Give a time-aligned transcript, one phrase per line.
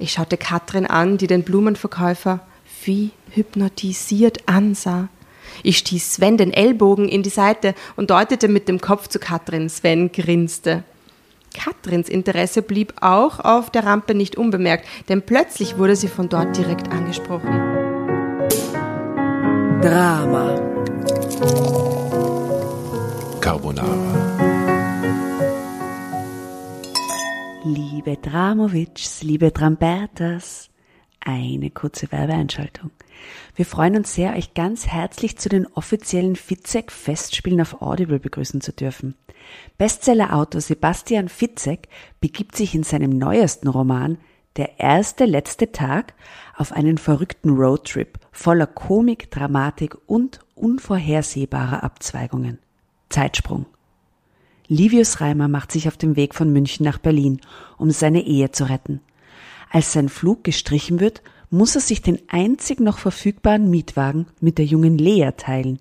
[0.00, 2.40] Ich schaute Katrin an, die den Blumenverkäufer
[2.84, 5.08] wie hypnotisiert ansah.
[5.62, 9.68] Ich stieß Sven den Ellbogen in die Seite und deutete mit dem Kopf zu Katrin.
[9.68, 10.84] Sven grinste.
[11.54, 16.56] Katrins Interesse blieb auch auf der Rampe nicht unbemerkt, denn plötzlich wurde sie von dort
[16.56, 17.50] direkt angesprochen.
[19.82, 20.58] Drama.
[23.42, 24.29] Carbonara.
[27.62, 30.70] Liebe Dramovics, liebe Trambertas,
[31.20, 32.90] eine kurze Werbeeinschaltung.
[33.54, 38.72] Wir freuen uns sehr, euch ganz herzlich zu den offiziellen Fitzek-Festspielen auf Audible begrüßen zu
[38.72, 39.14] dürfen.
[39.76, 41.88] Bestsellerautor Sebastian Fitzek
[42.18, 44.16] begibt sich in seinem neuesten Roman
[44.56, 46.14] Der erste letzte Tag
[46.56, 52.58] auf einen verrückten Roadtrip voller Komik, Dramatik und unvorhersehbarer Abzweigungen.
[53.10, 53.66] Zeitsprung.
[54.72, 57.40] Livius Reimer macht sich auf den Weg von München nach Berlin,
[57.76, 59.00] um seine Ehe zu retten.
[59.68, 64.64] Als sein Flug gestrichen wird, muss er sich den einzig noch verfügbaren Mietwagen mit der
[64.66, 65.80] jungen Lea teilen,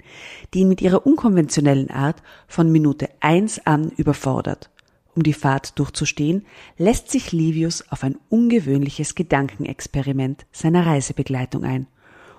[0.56, 4.72] die ihn mit ihrer unkonventionellen Art von Minute eins an überfordert.
[5.14, 6.48] Um die Fahrt durchzustehen,
[6.80, 11.86] lässt sich Livius auf ein ungewöhnliches Gedankenexperiment seiner Reisebegleitung ein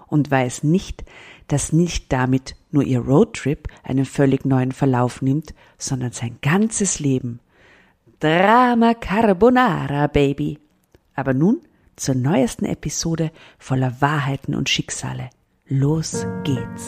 [0.08, 1.04] und weiß nicht,
[1.46, 7.40] dass nicht damit nur ihr Roadtrip einen völlig neuen Verlauf nimmt, sondern sein ganzes Leben.
[8.20, 10.58] Drama Carbonara, Baby.
[11.14, 11.60] Aber nun
[11.96, 15.30] zur neuesten Episode voller Wahrheiten und Schicksale.
[15.66, 16.86] Los geht's.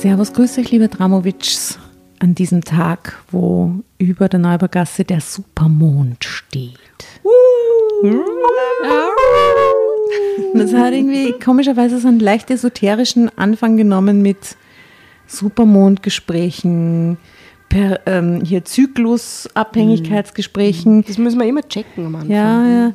[0.00, 1.78] Servus, grüß euch, liebe Dramovics
[2.24, 6.72] an diesem Tag, wo über der Neubergasse der Supermond steht.
[10.54, 14.56] Das hat irgendwie komischerweise so einen leicht esoterischen Anfang genommen mit
[15.26, 17.18] Supermondgesprächen,
[17.68, 21.04] per, ähm, hier Zyklusabhängigkeitsgesprächen.
[21.04, 22.30] Das müssen wir immer checken am Anfang.
[22.30, 22.94] Ja, ja.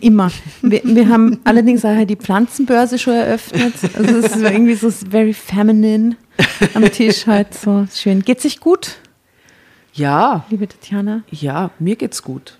[0.00, 0.30] Immer.
[0.62, 3.74] Wir, wir haben allerdings auch die Pflanzenbörse schon eröffnet.
[3.94, 6.16] Also es ist irgendwie so very feminine
[6.74, 8.22] am Tisch halt so schön.
[8.22, 8.96] Geht's sich gut,
[9.94, 11.22] Ja, liebe Tatjana?
[11.30, 12.58] ja, mir geht's gut.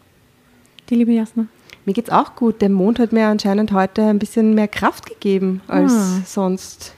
[0.90, 1.46] Die liebe Jasna?
[1.84, 2.60] Mir geht's auch gut.
[2.62, 6.20] Der Mond hat mir anscheinend heute ein bisschen mehr Kraft gegeben als Ah.
[6.26, 6.94] sonst.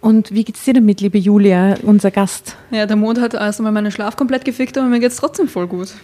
[0.00, 2.56] Und wie geht's dir damit, liebe Julia, unser Gast?
[2.72, 5.68] Ja, der Mond hat erst einmal meinen Schlaf komplett gefickt, aber mir geht's trotzdem voll
[5.68, 5.94] gut.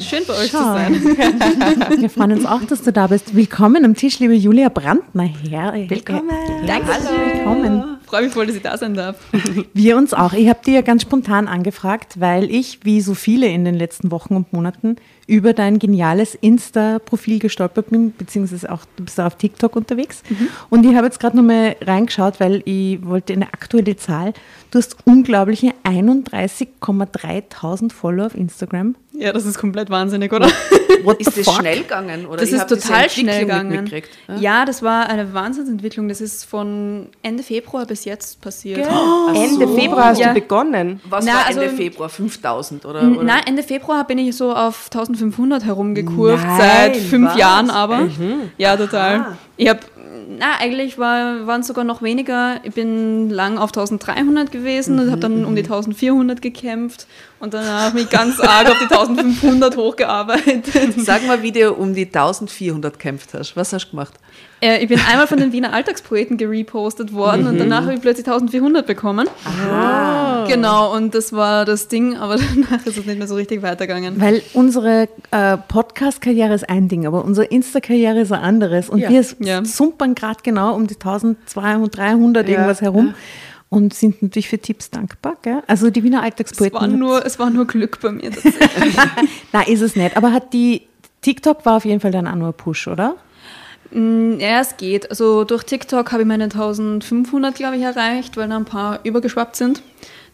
[0.00, 0.74] Schön bei euch zu Schau.
[0.74, 0.94] sein.
[1.98, 3.34] Wir freuen uns auch, dass du da bist.
[3.34, 5.24] Willkommen am Tisch, liebe Julia Brandner.
[5.24, 6.30] Her Willkommen.
[6.66, 6.88] Danke.
[7.34, 7.98] Willkommen.
[8.04, 9.16] Freue mich voll, dass ich da sein darf.
[9.74, 10.32] Wir uns auch.
[10.34, 14.10] Ich habe dir ja ganz spontan angefragt, weil ich, wie so viele in den letzten
[14.10, 14.96] Wochen und Monaten,
[15.28, 20.22] über dein geniales Insta-Profil gestolpert bin, beziehungsweise auch du bist auch auf TikTok unterwegs.
[20.70, 24.32] Und ich habe jetzt gerade nochmal reingeschaut, weil ich wollte eine aktuelle Zahl.
[24.70, 28.94] Du hast unglaubliche 31,3 Follower auf Instagram.
[29.12, 30.48] Ja, das ist komplett wahnsinnig, oder?
[31.02, 31.54] What Ist das fuck?
[31.60, 32.26] schnell gegangen?
[32.26, 33.90] Oder Das ist total schnell gegangen.
[34.28, 34.36] Ja?
[34.36, 36.08] Ja, das war eine Wahnsinnsentwicklung.
[36.08, 38.86] Das ist von Ende Februar bis jetzt passiert.
[39.34, 40.28] Ende Februar hast Ja.
[40.28, 41.00] du begonnen.
[41.08, 42.08] Was Na, war also- Ende Februar?
[42.10, 43.02] 5000 oder?
[43.10, 43.22] Oder?
[43.22, 47.36] Nein, Ende Februar bin ich so auf 1500 herumgekurvt, Nein, seit fünf was?
[47.38, 48.00] Jahren aber.
[48.02, 48.50] Mhm.
[48.58, 49.36] Ja, total.
[49.56, 49.80] Ich habe,
[50.38, 52.56] na, eigentlich war, waren es sogar noch weniger.
[52.62, 57.06] Ich bin lang auf 1300 gewesen und habe dann um die 1400 gekämpft
[57.38, 60.64] und danach mich ganz arg auf die 1500 hochgearbeitet.
[60.98, 63.56] Sag mal, wie du um die 1400 kämpft hast.
[63.56, 64.14] Was hast du gemacht?
[64.62, 68.26] Äh, ich bin einmal von den Wiener Alltagspoeten gerepostet worden und danach habe ich plötzlich
[68.26, 69.28] 1400 bekommen.
[70.48, 74.20] Genau, und das war das Ding, aber danach ist es nicht mehr so richtig weitergegangen.
[74.20, 78.88] Weil unsere äh, Podcast-Karriere ist ein Ding, aber unsere Insta-Karriere ist ein anderes.
[78.88, 79.10] Und Ja.
[79.10, 79.64] wir Ja.
[79.64, 83.14] sumpern gerade genau um die 1200, 300 Ja, irgendwas herum
[83.68, 85.36] und sind natürlich für Tipps dankbar.
[85.42, 85.62] Gell?
[85.66, 86.74] Also die Wiener Es Alltagspoeten.
[86.80, 88.30] war, nur, es war nur Glück bei mir.
[89.52, 90.16] Nein, ist es nicht.
[90.16, 90.82] Aber hat die
[91.22, 93.16] TikTok war auf jeden Fall dann auch nur ein Push, oder?
[93.90, 95.10] Mm, Ja, es geht.
[95.10, 99.56] Also durch TikTok habe ich meine 1500, glaube ich, erreicht, weil da ein paar übergeschwappt
[99.56, 99.82] sind.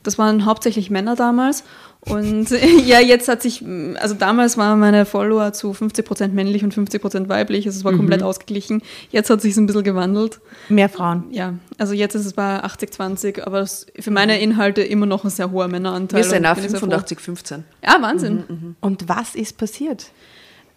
[0.02, 1.64] Das waren hauptsächlich Männer damals.
[2.04, 2.50] Und
[2.84, 3.64] ja, jetzt hat sich,
[3.96, 7.66] also damals waren meine Follower zu 50% männlich und 50% weiblich.
[7.66, 8.82] Also es war komplett ausgeglichen.
[9.10, 10.40] Jetzt hat sich ein bisschen gewandelt.
[10.68, 11.24] Mehr Frauen.
[11.30, 15.52] Ja, also jetzt ist es bei 80-20, aber für meine Inhalte immer noch ein sehr
[15.52, 16.22] hoher Männeranteil.
[16.22, 16.86] Wir sind und auch bin ich sehr froh.
[16.86, 17.64] 85, 15.
[17.84, 18.76] Ja, Wahnsinn.
[18.80, 20.06] Und was ist passiert?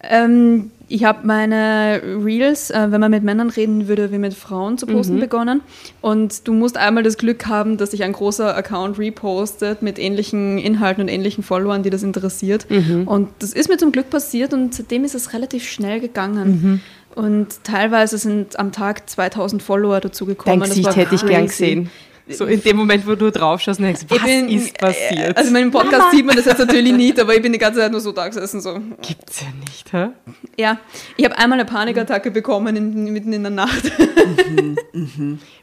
[0.02, 4.78] Ähm, ich habe meine Reels, äh, wenn man mit Männern reden würde, wie mit Frauen
[4.78, 5.62] zu posten begonnen.
[6.02, 10.60] Und du musst einmal das Glück haben, dass sich ein großer Account repostet mit ähnlichen
[10.60, 12.68] Inhalten und ähnlichen Followern, die das interessiert.
[13.06, 16.82] Und das ist mir zum Glück passiert und seitdem ist es relativ schnell gegangen.
[17.16, 20.60] Und teilweise sind am Tag 2000 Follower dazugekommen.
[20.60, 21.90] Dein Das Gesicht hätte ich gern gesehen.
[22.28, 25.38] So in dem Moment, wo du drauf schaust und denkst, was bin- ist passiert?
[25.38, 27.80] Also in meinem Podcast sieht man das jetzt natürlich nicht, aber ich bin die ganze
[27.82, 28.62] Zeit nur so da gesessen.
[28.62, 28.80] So.
[29.02, 30.08] Gibt's ja nicht, hä?
[30.58, 30.80] Ja,
[31.18, 33.92] ich habe einmal eine Panikattacke bekommen in, mitten in der Nacht.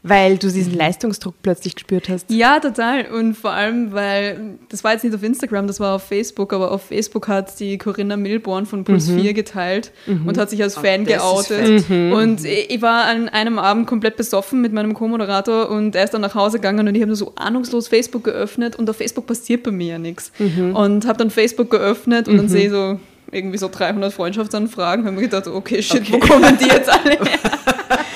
[0.03, 2.29] Weil du diesen Leistungsdruck plötzlich gespürt hast.
[2.31, 3.05] Ja, total.
[3.07, 6.71] Und vor allem, weil das war jetzt nicht auf Instagram, das war auf Facebook, aber
[6.71, 11.05] auf Facebook hat die Corinna Milborn von Puls 4 geteilt und hat sich als Fan
[11.05, 11.19] das ist
[11.49, 11.89] geoutet.
[11.89, 16.13] Und ich ich war an einem Abend komplett besoffen mit meinem Co-Moderator und er ist
[16.13, 19.27] dann nach Hause gegangen und ich habe nur so ahnungslos Facebook geöffnet und auf Facebook
[19.27, 20.31] passiert bei mir ja nichts.
[20.73, 22.99] Und habe dann Facebook geöffnet und dann sehe ich so
[23.31, 25.05] irgendwie so 300 Freundschaftsanfragen.
[25.05, 27.39] Habe mir gedacht, okay, shit, wo kommen die jetzt alle her?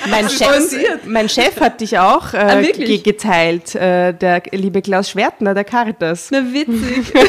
[0.09, 0.71] Mein Chef,
[1.05, 3.03] mein Chef hat dich auch äh, Ah, wirklich?
[3.03, 6.29] ge geteilt, äh, der liebe Klaus Schwertner, der Caritas.
[6.31, 7.13] Na, witzig.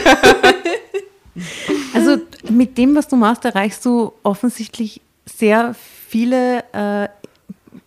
[1.94, 2.16] Also
[2.50, 5.74] mit dem, was du machst, erreichst du offensichtlich sehr
[6.08, 7.08] viele äh,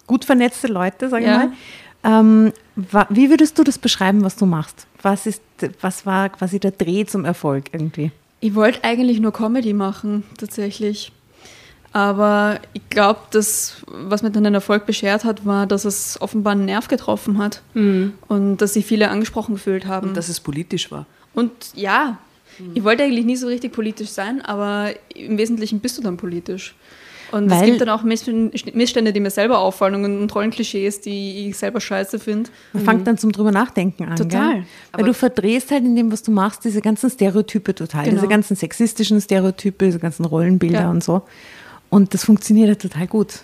[0.08, 1.38] gut vernetzte Leute, sag ich Ja.
[1.38, 1.52] mal.
[2.04, 4.88] Ähm, wie würdest du das beschreiben, was du machst?
[5.02, 5.42] Was, ist,
[5.82, 8.12] was war quasi der Dreh zum Erfolg irgendwie?
[8.40, 11.12] Ich wollte eigentlich nur Comedy machen, tatsächlich.
[11.94, 16.54] Aber ich glaube, das, was mir dann den Erfolg beschert hat, war, dass es offenbar
[16.54, 17.62] einen Nerv getroffen hat.
[18.28, 20.10] Und dass sich viele angesprochen gefühlt haben.
[20.10, 21.06] Und dass es politisch war.
[21.34, 22.18] Und ja,
[22.74, 26.76] ich wollte eigentlich nie so richtig politisch sein, aber im Wesentlichen bist du dann politisch.
[27.32, 28.26] Und es Weil- gibt dann auch Miss-
[28.74, 32.50] Missstände, die mir selber auffallen und, Rollenklischees, die ich selber scheiße finde.
[32.74, 34.16] Man fängt dann zum drüber nachdenken an.
[34.16, 34.54] Total.
[34.56, 34.64] Gell?
[34.92, 38.04] Weil du verdrehst halt in dem, was du machst, diese ganzen Stereotype total.
[38.04, 38.16] Genau.
[38.16, 40.90] Diese ganzen sexistischen Stereotype, diese ganzen Rollenbilder Ja.
[40.92, 41.22] und so.
[41.90, 43.40] Und das funktioniert ja total gut.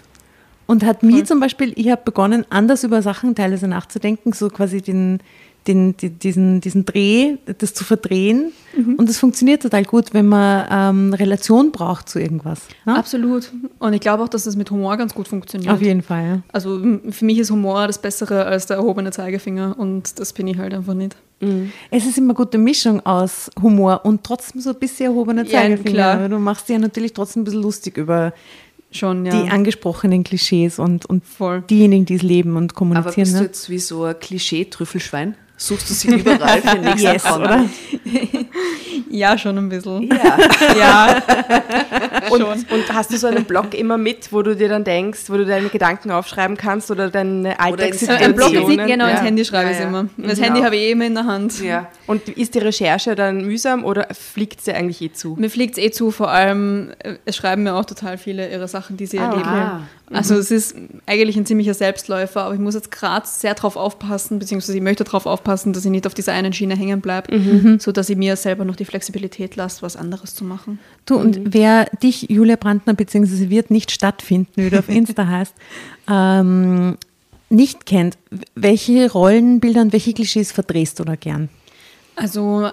[0.66, 4.82] Und hat mir zum Beispiel, ich habe begonnen, anders über Sachen teilweise nachzudenken, so quasi
[4.82, 5.22] den,
[5.68, 8.52] den, die- diesen, diesen Dreh, das zu verdrehen.
[8.76, 8.96] Mhm.
[8.96, 12.62] Und das funktioniert total gut, wenn man ähm, Relation braucht zu irgendwas.
[12.86, 12.96] Ne?
[12.98, 13.52] Absolut.
[13.80, 15.72] Und ich glaube auch, dass das mit Humor ganz gut funktioniert.
[15.74, 16.26] Auf jeden Fall.
[16.28, 16.42] Ja.
[16.52, 20.58] Also für mich ist Humor das Bessere als der erhobene Zeigefinger und das bin ich
[20.58, 21.16] halt einfach nicht.
[21.92, 25.52] Es ist immer eine gute Mischung aus Humor und trotzdem so ein bisschen erhobener Ja,
[25.62, 25.92] Zeigefinger.
[25.94, 26.14] klar.
[26.16, 28.34] Aber du machst dir ja natürlich trotzdem ein bisschen lustig über
[28.90, 29.44] Schon, ja.
[29.44, 31.62] die angesprochenen Klischees und, und Voll.
[31.70, 33.14] diejenigen, die es leben und Aber kommunizieren.
[33.16, 33.46] bist du ne?
[33.46, 35.36] jetzt wie so ein Klischee-Trüffelschwein?
[35.60, 37.46] Suchst du sie überall für den nächsten Yes, Account?
[37.46, 37.66] oder?
[39.10, 40.04] Ja, schon ein bisschen.
[40.10, 40.38] Ja.
[40.78, 41.22] Ja,
[42.30, 42.66] Und, schon.
[42.70, 45.46] und hast du so einen Blog immer mit, wo du dir dann denkst, wo du
[45.46, 48.24] deine Gedanken aufschreiben kannst oder deine Alltagssituationen?
[48.32, 49.12] Ein Blog Situationen, genau, ja.
[49.12, 50.08] ins Handy schreibe ich Ja, immer.
[50.18, 50.44] Das Mhm.
[50.44, 51.60] Handy habe ich eh immer in der Hand.
[51.64, 51.88] ja.
[52.06, 55.36] Und ist die Recherche dann mühsam oder fliegt sie eigentlich eh zu?
[55.40, 58.68] Mir fliegt es eh zu, vor allem, äh, es schreiben mir auch total viele ihre
[58.68, 59.48] Sachen, die sie Ah, erleben.
[59.48, 59.82] Ah.
[60.10, 60.74] Also es ist
[61.06, 65.04] eigentlich ein ziemlicher Selbstläufer, aber ich muss jetzt gerade sehr drauf aufpassen, beziehungsweise ich möchte
[65.04, 67.80] darauf aufpassen, dass ich nicht auf dieser einen Schiene hängen bleibe, Mhm.
[67.80, 70.80] sodass ich mir selber noch die Flexibilität lasse, was anderes zu machen.
[71.06, 75.54] Du, und wer dich, Julia Brandner, beziehungsweise wird nicht stattfinden, wie du auf Insta heißt,
[76.10, 76.98] ähm,
[77.50, 78.18] nicht kennt,
[78.56, 81.50] welche Rollenbilder und welche Klischees verdrehst du da gern?
[82.16, 82.70] Also,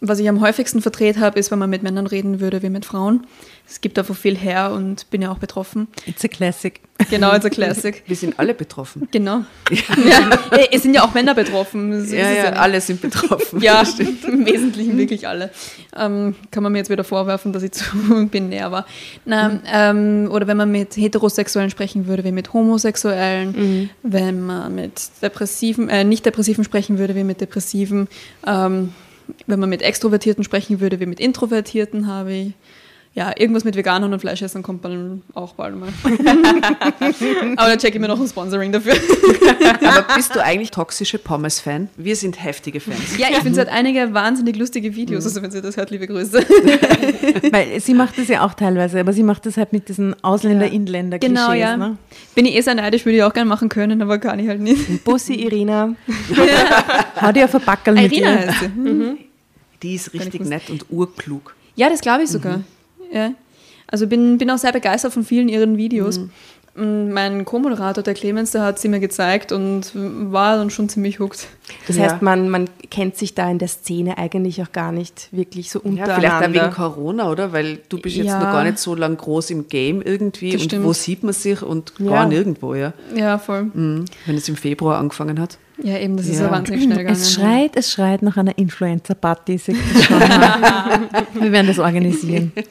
[0.00, 2.84] was ich am häufigsten verdreht habe, ist, wenn man mit Männern reden würde wie mit
[2.84, 3.26] Frauen.
[3.66, 5.88] Es gibt einfach viel her und bin ja auch betroffen.
[6.06, 6.80] It's a classic.
[7.08, 8.02] Genau, it's a classic.
[8.06, 9.08] Wir sind alle betroffen.
[9.10, 9.44] Genau.
[9.70, 12.04] Ja, äh, es sind ja auch Männer betroffen.
[12.04, 12.60] So Ja, ja, nicht.
[12.60, 13.62] alle sind betroffen.
[13.62, 13.82] Ja,
[14.28, 15.50] im Wesentlichen wirklich alle.
[15.96, 17.84] Ähm, kann man mir jetzt wieder vorwerfen, dass ich zu
[18.30, 18.84] binär war.
[19.24, 23.88] Na, ähm, oder wenn man mit Heterosexuellen sprechen würde, wie mit Homosexuellen.
[24.02, 28.08] Wenn man mit Depressiven, äh, nicht Depressiven sprechen würde, wie mit Depressiven.
[28.46, 28.92] Ähm,
[29.46, 32.52] wenn man mit Extrovertierten sprechen würde, wie mit Introvertierten, habe ich.
[33.16, 35.88] Ja, irgendwas mit Veganern und Fleischessern kommt dann auch bald mal.
[37.56, 38.94] Aber da checke ich mir noch ein Sponsoring dafür.
[39.86, 41.90] Aber bist du eigentlich toxische Pommes-Fan?
[41.96, 43.16] Wir sind heftige Fans.
[43.16, 45.24] Ja, ich finde, sie hat einige wahnsinnig lustige Videos.
[45.24, 46.38] Also, wenn sie das hört, liebe Grüße.
[47.52, 51.46] Weil sie macht das ja auch teilweise, aber sie macht das halt mit diesen Ausländer-Inländer-Klischees.
[51.46, 51.76] Genau, ja.
[51.76, 51.96] Ne?
[52.34, 54.60] Bin ich eh sehr neidisch, würde ich auch gerne machen können, aber kann ich halt
[54.60, 55.04] nicht.
[55.04, 55.94] Bussi, Irina.
[57.22, 58.46] Hau dir auf ein Backerl mit Irina ihr.
[58.48, 59.16] heißt sie.
[59.84, 61.54] Die ist richtig ich nett und urklug.
[61.76, 62.64] Ja, das glaube ich sogar.
[63.14, 63.32] Ja.
[63.86, 66.18] Also bin, bin auch sehr begeistert von vielen ihren Videos.
[66.18, 66.32] Und
[66.76, 71.46] Mein Co-Moderator, der Clemens, der hat sie mir gezeigt und war dann schon ziemlich hooked.
[71.86, 72.02] Das Ja.
[72.04, 75.78] heißt, man, man kennt sich da in der Szene eigentlich auch gar nicht wirklich so
[75.84, 76.20] Ja, untereinander.
[76.48, 77.52] vielleicht auch wegen Corona, oder?
[77.52, 78.38] Weil du bist jetzt Ja.
[78.40, 80.50] noch gar nicht so lang groß im Game irgendwie.
[80.50, 80.84] Das und stimmt.
[80.84, 81.62] wo sieht man sich?
[81.62, 82.26] Und gar Ja.
[82.26, 82.92] nirgendwo, ja.
[83.14, 83.70] Ja, voll.
[83.72, 84.06] Mhm.
[84.26, 85.58] Wenn es im Februar angefangen hat.
[85.80, 86.46] Ja, eben, das ist Ja.
[86.46, 87.16] ja wahnsinnig schnell gegangen.
[87.16, 89.60] Es schreit, es schreit nach einer Influencer-Party.
[91.34, 92.52] Wir werden das organisieren.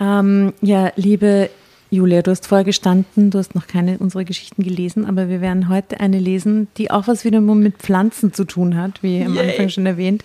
[0.00, 1.50] Ähm, ja, liebe
[1.90, 5.70] Julia, du hast vorher gestanden, du hast noch keine unserer Geschichten gelesen, aber wir werden
[5.70, 9.70] heute eine lesen, die auch was wieder mit Pflanzen zu tun hat, wie am Anfang
[9.70, 10.22] schon erwähnt.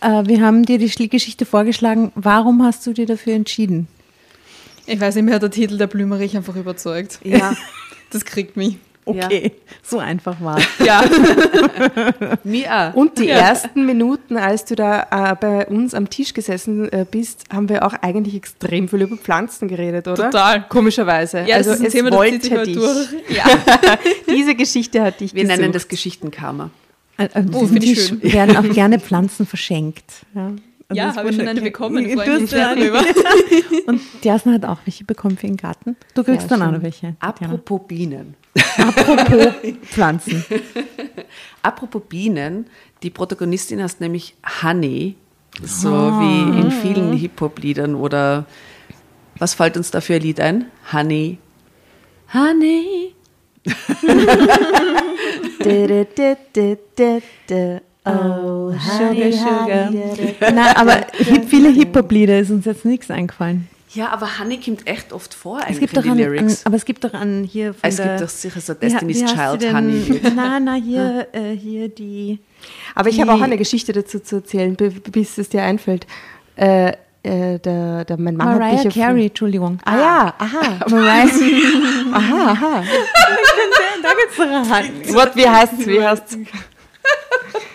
[0.00, 2.12] Äh, wir haben dir die Geschichte vorgeschlagen.
[2.14, 3.88] Warum hast du dir dafür entschieden?
[4.86, 7.20] Ich weiß nicht, mir hat der Titel der Blümerich einfach überzeugt.
[7.24, 7.56] Ja.
[8.12, 8.76] Das kriegt mich.
[9.10, 9.52] Okay,
[9.82, 10.64] so einfach war es.
[10.86, 11.02] Ja.
[12.44, 12.94] Mir auch.
[12.94, 17.44] Und die ersten Minuten, als du da äh, bei uns am Tisch gesessen äh, bist,
[17.52, 20.30] haben wir auch eigentlich extrem viel über Pflanzen geredet, oder?
[20.30, 20.64] Total.
[20.68, 21.40] Komischerweise.
[21.40, 22.74] Ja, das also ist ein es Thema, wollte dich.
[22.76, 23.08] durch.
[23.28, 23.44] Ja.
[24.28, 25.74] Diese Geschichte hat dich Wir nennen gesucht.
[25.76, 26.70] das Geschichtenkarma.
[27.16, 28.22] An, an Oh, diesem finde ich schön.
[28.22, 30.04] werden auch gerne Pflanzen verschenkt.
[30.34, 30.60] Ja, Und
[30.92, 32.04] Ja, das habe ich schon eine bekommen.
[32.04, 33.04] Drüber.
[33.86, 35.96] Und die Jasna hat auch welche bekommen für den Garten.
[36.14, 37.14] Du kriegst Ja, dann auch noch welche.
[37.20, 38.34] Apropos Bienen.
[38.78, 40.44] Apropos Pflanzen.
[41.62, 42.66] Apropos Bienen,
[43.02, 45.16] die Protagonistin heißt nämlich Honey,
[45.62, 48.46] so wie in vielen Hip-Hop-Liedern oder
[49.38, 50.66] was fällt uns da für ein Lied ein?
[50.92, 51.38] Honey.
[52.32, 53.14] Honey.
[55.62, 55.86] Da,
[56.96, 57.80] da, da.
[58.04, 59.90] Oh, honey, Sugar,
[60.40, 60.50] da.
[60.50, 63.68] Nein, aber hip, viele Hip-Hop-Lieder ist uns jetzt nichts eingefallen.
[63.92, 66.18] Ja, aber Honey kommt echt oft vor Es eigentlich gibt in doch die an, an,
[66.18, 66.64] Lyrics.
[66.64, 69.24] aber es gibt doch an hier von es der, gibt doch sicher so Destiny's sie
[69.26, 69.76] Child denn?
[69.76, 70.20] Honey.
[70.36, 72.38] Nein, nein, hier, äh, hier die.
[72.94, 76.06] Aber ich habe auch eine Geschichte dazu zu erzählen, bis es dir einfällt.
[76.54, 76.92] Äh,
[77.22, 79.78] äh, der, der, mein Mann hat Mariah mich auf- Carey, Entschuldigung.
[79.84, 80.60] Ah ja, aha.
[80.88, 81.28] Mariah.
[82.12, 82.84] aha, aha.
[84.02, 85.14] da geht's ran.
[85.14, 85.86] What, wie heißt's?
[85.86, 86.38] Wie heißt's?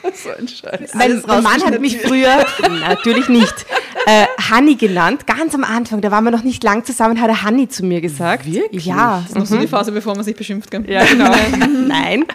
[0.13, 0.93] so ein Scheiß.
[0.93, 2.45] Mein, mein Mann hat mich früher,
[2.81, 3.65] natürlich nicht,
[4.05, 5.27] äh, Honey genannt.
[5.27, 8.01] Ganz am Anfang, da waren wir noch nicht lang zusammen, hat er Honey zu mir
[8.01, 8.45] gesagt.
[8.45, 8.85] Wirklich?
[8.85, 9.21] Ja.
[9.21, 10.71] Das ist noch so die Phase, bevor man sich beschimpft.
[10.71, 10.89] Gell?
[10.89, 11.31] Ja, genau.
[11.87, 12.25] Nein.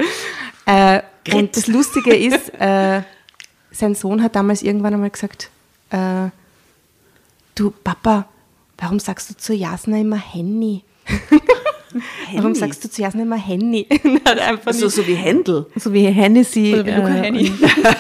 [0.67, 3.03] Äh, und das Lustige ist, äh,
[3.71, 5.50] sein Sohn hat damals irgendwann einmal gesagt,
[5.91, 6.31] äh,
[7.55, 8.27] du Papa,
[8.79, 10.85] warum sagst du zu Jasna immer Henny?
[12.35, 13.87] Warum sagst du zu Jasna immer Henny?
[14.64, 15.66] Also nicht- so wie Händel.
[15.76, 16.75] So wie Hennessy.
[16.75, 17.52] Oder wie Luca äh, Henny.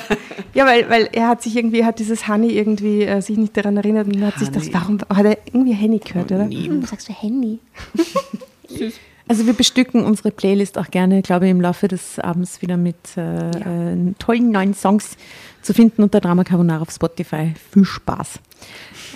[0.54, 3.76] ja, weil, weil er hat sich irgendwie, hat dieses Honey irgendwie äh, sich nicht daran
[3.76, 4.74] erinnert und hat sich das, Honey.
[4.74, 6.48] warum hat er irgendwie Henny gehört, oder?
[6.50, 7.58] Warum sagst du Henny?
[9.28, 12.96] Also wir bestücken unsere Playlist auch gerne, glaube ich, im Laufe des Abends wieder mit
[13.16, 13.50] äh,
[13.92, 15.10] äh, tollen neuen Songs
[15.62, 17.52] zu finden unter Drama Carbonara auf Spotify.
[17.72, 18.40] Viel Spaß.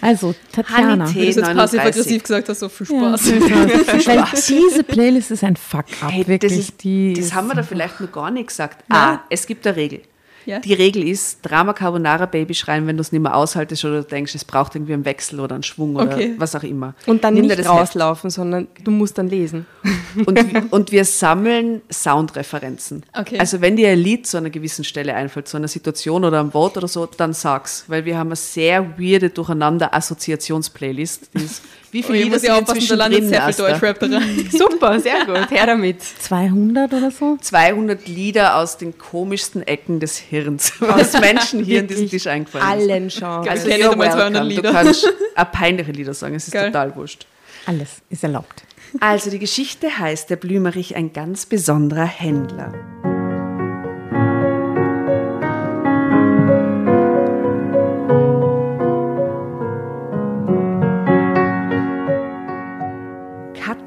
[0.04, 1.08] Also, Tatjana.
[1.08, 1.56] Wie du jetzt 39.
[1.80, 4.06] passiv-aggressiv gesagt hast, so viel Ja, Spaß.
[4.06, 6.52] Weil diese Playlist ist ein Fuck-up, Hey, wirklich.
[6.52, 8.84] das ist, die das ist haben wir da vielleicht noch gar nicht gesagt.
[8.88, 8.98] Nein.
[9.18, 10.02] Ah, es gibt eine Regel.
[10.46, 10.58] Ja.
[10.60, 14.08] Die Regel ist, Drama Carbonara Baby schreien, wenn du es nicht mehr aushaltest oder du
[14.08, 16.34] denkst, es braucht irgendwie einen Wechsel oder einen Schwung oder Okay.
[16.38, 16.94] was auch immer.
[17.06, 17.80] Und dann Nimm dir nicht das Heft.
[17.80, 19.66] rauslaufen, sondern du musst dann lesen.
[20.26, 23.02] Und, und wir sammeln Soundreferenzen.
[23.18, 23.36] Okay.
[23.40, 26.54] Also wenn dir ein Lied zu einer gewissen Stelle einfällt, zu einer Situation oder einem
[26.54, 27.84] Wort oder so, dann sag's.
[27.88, 31.30] Weil wir haben eine sehr weirde Durcheinander-Assoziations-Playlist.
[31.34, 31.62] Die ist-
[31.94, 33.68] Wie Oh, viele ich Lieder sind inzwischen landet drin, sehr viel Asta?
[33.70, 34.48] Deutschrap da rein.
[34.50, 35.48] Super, sehr gut.
[35.50, 36.02] Her damit.
[36.02, 37.36] 200 oder so.
[37.40, 42.80] 200 Lieder aus den komischsten Ecken des Hirns, was Menschen hier an diesem Tisch eingefallen
[42.80, 42.90] ist.
[42.90, 43.48] Allen Genres.
[43.48, 44.48] Also Ich kenne einmal 200 welcome.
[44.48, 44.62] Lieder.
[44.70, 46.66] Du kannst auch peinliche Lieder sagen, es ist Geil.
[46.72, 47.26] total wurscht.
[47.66, 48.64] Alles ist erlaubt.
[48.98, 52.72] Also die Geschichte heißt, der Blümerich ein ganz besonderer Händler.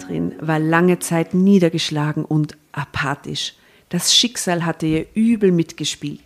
[0.08, 3.56] Katrin war lange Zeit niedergeschlagen und apathisch.
[3.90, 6.22] Das Schicksal hatte ihr übel mitgespielt.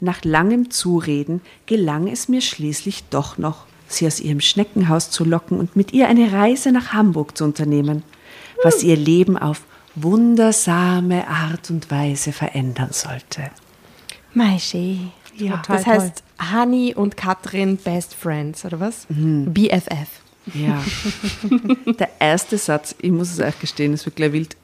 [0.00, 5.60] Nach langem Zureden gelang es mir schließlich doch noch, sie aus ihrem Schneckenhaus zu locken
[5.60, 8.02] und mit ihr eine Reise nach Hamburg zu unternehmen,
[8.64, 9.62] was ihr Leben auf
[9.94, 13.50] wundersame Art und Weise verändern sollte.
[14.34, 14.96] Maische.
[15.36, 19.06] Ja, Total das heißt Hani und Katrin Best Friends, oder was?
[19.08, 20.08] BFF.
[20.54, 20.82] Ja.
[21.98, 24.56] Der erste Satz, ich muss es euch gestehen, es wird gleich wild,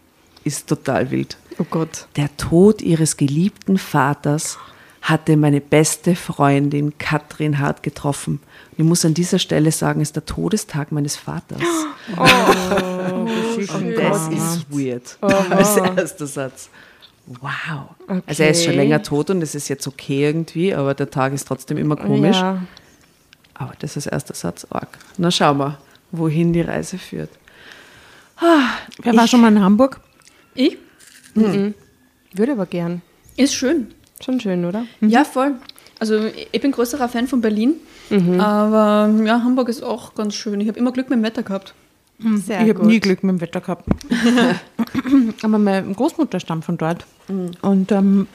[0.44, 1.36] ist total wild.
[1.58, 2.06] Oh Gott.
[2.16, 4.58] Der Tod ihres geliebten Vaters
[5.02, 8.40] hatte meine beste Freundin Katrin Hart getroffen.
[8.72, 11.60] Und ich muss an dieser Stelle sagen, es ist der Todestag meines Vaters.
[12.16, 15.16] Und das ist weird.
[15.50, 16.68] Als erster Satz.
[17.26, 17.90] Wow.
[18.26, 18.82] Also er ist schon Okay.
[18.82, 22.36] länger tot und es ist jetzt okay irgendwie, aber der Tag ist trotzdem immer komisch.
[22.36, 22.62] Ja.
[23.58, 24.88] Aber das ist erster Satz arg.
[25.18, 25.78] Na schauen wir,
[26.12, 27.30] wohin die Reise führt.
[29.02, 30.00] Wer war schon mal in Hamburg?
[30.54, 30.76] Ich?
[31.34, 33.02] Würde aber gern.
[33.36, 33.88] Ist schön.
[34.22, 34.84] Schon schön, oder?
[35.00, 35.54] Ja, voll.
[35.98, 37.74] Also ich bin größerer Fan von Berlin,
[38.38, 40.60] aber ja, Hamburg ist auch ganz schön.
[40.60, 41.74] Ich habe immer Glück mit dem Wetter gehabt.
[42.18, 43.84] Sehr ich habe nie Glück mit dem Wetter gehabt.
[45.42, 47.04] Aber meine Großmutter stammt von dort.
[47.60, 48.26] Und ähm,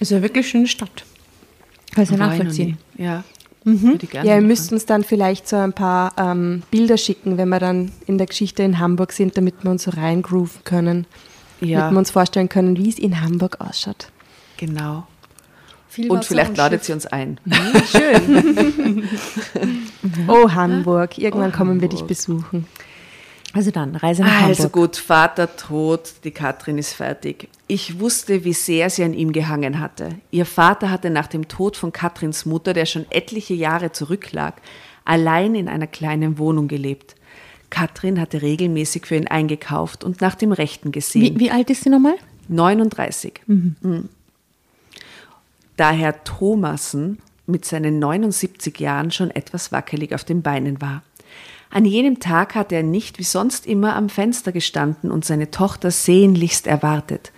[0.00, 1.04] ist ja wirklich eine schöne Stadt.
[1.94, 2.78] Kann ich ja War ich noch nachvollziehen.
[2.98, 3.24] Ja.
[3.64, 7.60] Gerne Ja, ihr müsst uns dann vielleicht so ein paar ähm, Bilder schicken, wenn wir
[7.60, 11.06] dann in der Geschichte in Hamburg sind, damit wir uns so reingrooven können.
[11.60, 11.80] Ja.
[11.80, 14.08] Damit wir uns vorstellen können, wie es in Hamburg ausschaut.
[14.56, 15.06] Genau.
[15.88, 16.86] Viel Und vielleicht ladet Schiff.
[16.86, 17.38] sie uns ein.
[20.26, 21.18] Oh, Hamburg.
[21.18, 22.66] Irgendwann kommen wir dich besuchen.
[23.54, 24.72] Also dann, Reise nach Also Hamburg.
[24.72, 27.48] gut, Vater tot, die Katrin ist fertig.
[27.66, 30.10] Ich wusste, wie sehr sie an ihm gehangen hatte.
[30.30, 34.54] Ihr Vater hatte nach dem Tod von Katrins Mutter, der schon etliche Jahre zurücklag,
[35.04, 37.14] allein in einer kleinen Wohnung gelebt.
[37.68, 41.36] Katrin hatte regelmäßig für ihn eingekauft und nach dem Rechten gesehen.
[41.36, 42.16] Wie, wie alt ist sie nochmal?
[42.48, 43.40] 39.
[43.46, 44.08] Mhm.
[45.76, 51.02] Da Herr Thomassen mit seinen 79 Jahren schon etwas wackelig auf den Beinen war.
[51.70, 55.90] An jenem Tag hatte er nicht wie sonst immer am Fenster gestanden und seine Tochter
[55.90, 57.32] sehnlichst erwartet.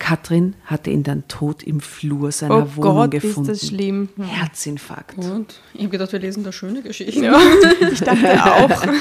[0.00, 3.50] Katrin hatte ihn dann tot im Flur seiner Oh Wohnung Gott, gefunden.
[3.50, 4.08] ist das schlimm.
[4.18, 5.18] Herzinfarkt.
[5.18, 7.22] Und ich habe gedacht, wir lesen da schöne Geschichten.
[7.92, 8.82] Ich dachte auch.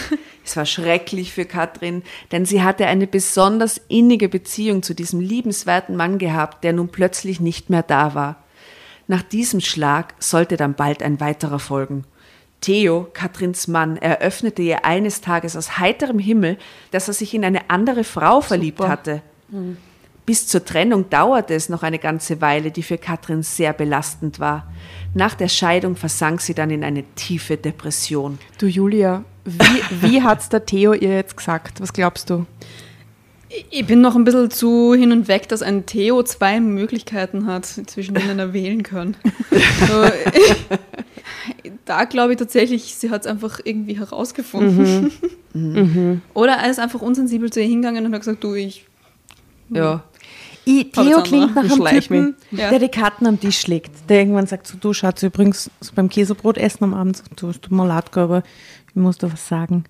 [0.46, 5.96] Es war schrecklich für Katrin, denn sie hatte eine besonders innige Beziehung zu diesem liebenswerten
[5.96, 8.44] Mann gehabt, der nun plötzlich nicht mehr da war.
[9.08, 12.04] Nach diesem Schlag sollte dann bald ein weiterer folgen.
[12.62, 16.58] Theo, Katrins Mann, eröffnete ihr eines Tages aus heiterem Himmel,
[16.92, 19.22] dass er sich in eine andere Frau verliebt hatte.
[20.26, 24.72] Bis zur Trennung dauerte es noch eine ganze Weile, die für Katrin sehr belastend war.
[25.16, 28.38] Nach der Scheidung versank sie dann in eine tiefe Depression.
[28.60, 31.82] Du Julia, wie, wie hat's der Theo ihr jetzt gesagt?
[31.82, 32.46] Was glaubst du?
[33.72, 37.66] Ich bin noch ein bisschen zu hin und weg, dass ein Theo zwei Möglichkeiten hat,
[37.66, 39.16] zwischen denen er wählen kann.
[39.52, 40.04] So,
[41.86, 45.12] da glaube ich tatsächlich, sie hat es einfach irgendwie herausgefunden.
[46.36, 48.86] Oder er ist einfach unsensibel zu ihr hingegangen und hat gesagt, du, ich
[49.70, 50.04] Ja.
[50.68, 52.70] I, Hab Theo klingt nach Ich einem Typen, Ja.
[52.70, 53.92] der die Karten am Tisch legt.
[54.10, 57.72] Der irgendwann sagt, so, du Schatz, übrigens so beim Käsebrot essen am Abend, du, tut
[57.72, 58.44] mir leid, aber
[58.90, 59.86] ich muss da was sagen.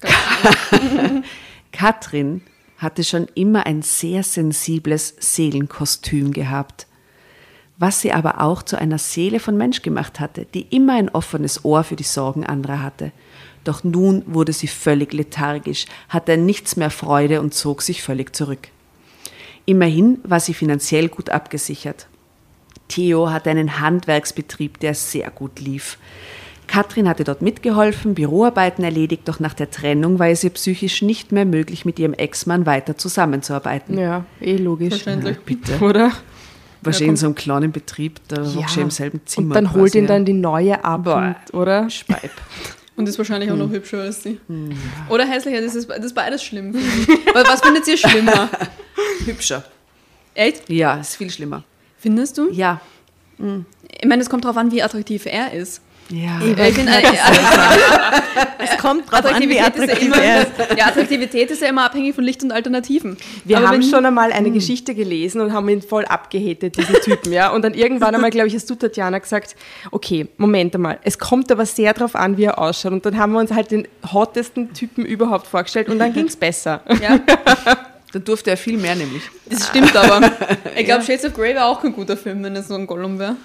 [1.72, 2.40] Katrin
[2.86, 6.86] hatte schon immer ein sehr sensibles Seelenkostüm gehabt,
[7.78, 11.64] was sie aber auch zu einer Seele von Mensch gemacht hatte, die immer ein offenes
[11.64, 13.10] Ohr für die Sorgen anderer hatte.
[13.64, 18.68] Doch nun wurde sie völlig lethargisch, hatte nichts mehr Freude und zog sich völlig zurück.
[19.64, 22.06] Immerhin war sie finanziell gut abgesichert.
[22.86, 25.98] Theo hatte einen Handwerksbetrieb, der sehr gut lief.
[26.66, 31.32] Katrin hatte dort mitgeholfen, Büroarbeiten erledigt, doch nach der Trennung war es ihr psychisch nicht
[31.32, 33.98] mehr möglich, mit ihrem Ex-Mann weiter zusammenzuarbeiten.
[33.98, 34.90] Ja, eh logisch.
[34.94, 35.38] Verständlich.
[35.40, 35.78] Bitte.
[35.80, 36.12] Oder?
[36.82, 39.48] Wahrscheinlich in so einem kleinen Betrieb, da du im selben Zimmer.
[39.48, 40.08] Und dann holt quasi, ihn ja.
[40.08, 41.34] dann die neue ab, Boah.
[41.52, 41.90] und, oder?
[41.90, 42.30] Speib.
[42.96, 43.60] Und ist wahrscheinlich Hm.
[43.60, 44.40] auch noch hübscher als sie.
[45.10, 46.72] Oder hässlicher, das ist, das ist beides schlimm.
[46.72, 47.34] finde ich.
[47.34, 48.48] Weil Was findet ihr schlimmer?
[49.26, 49.62] Hübscher.
[50.32, 50.66] Echt?
[50.70, 51.62] Ja, ist viel schlimmer.
[51.98, 52.50] Findest du?
[52.50, 52.80] Ja.
[53.38, 55.82] Ich meine, es kommt darauf an, wie attraktiv er ist.
[56.08, 56.38] Ja.
[56.40, 57.02] Ich bin, äh,
[58.58, 60.50] Es kommt drauf an, wie Attraktivität, ist ja attraktiv immer, er ist.
[60.78, 63.16] ja, Attraktivität ist ja immer abhängig von Licht und Alternativen.
[63.44, 66.94] Wir Aber haben wenn- schon einmal eine Geschichte gelesen und haben ihn voll abgehatet, diesen
[66.96, 67.50] Typen, ja.
[67.50, 69.56] Und dann irgendwann einmal, glaube ich, hast du, Tatjana, gesagt,
[69.90, 72.92] okay, Moment einmal, es kommt aber sehr darauf an, wie er ausschaut.
[72.92, 76.36] Und dann haben wir uns halt den hottesten Typen überhaupt vorgestellt und dann ging es
[76.36, 76.82] besser.
[77.02, 77.18] Ja,
[78.12, 79.22] Dann durfte er viel mehr nämlich.
[79.46, 80.30] das stimmt aber.
[80.76, 83.18] Ich glaube, Shades of Grey wäre auch kein guter Film, wenn es so ein Gollum
[83.18, 83.36] wäre.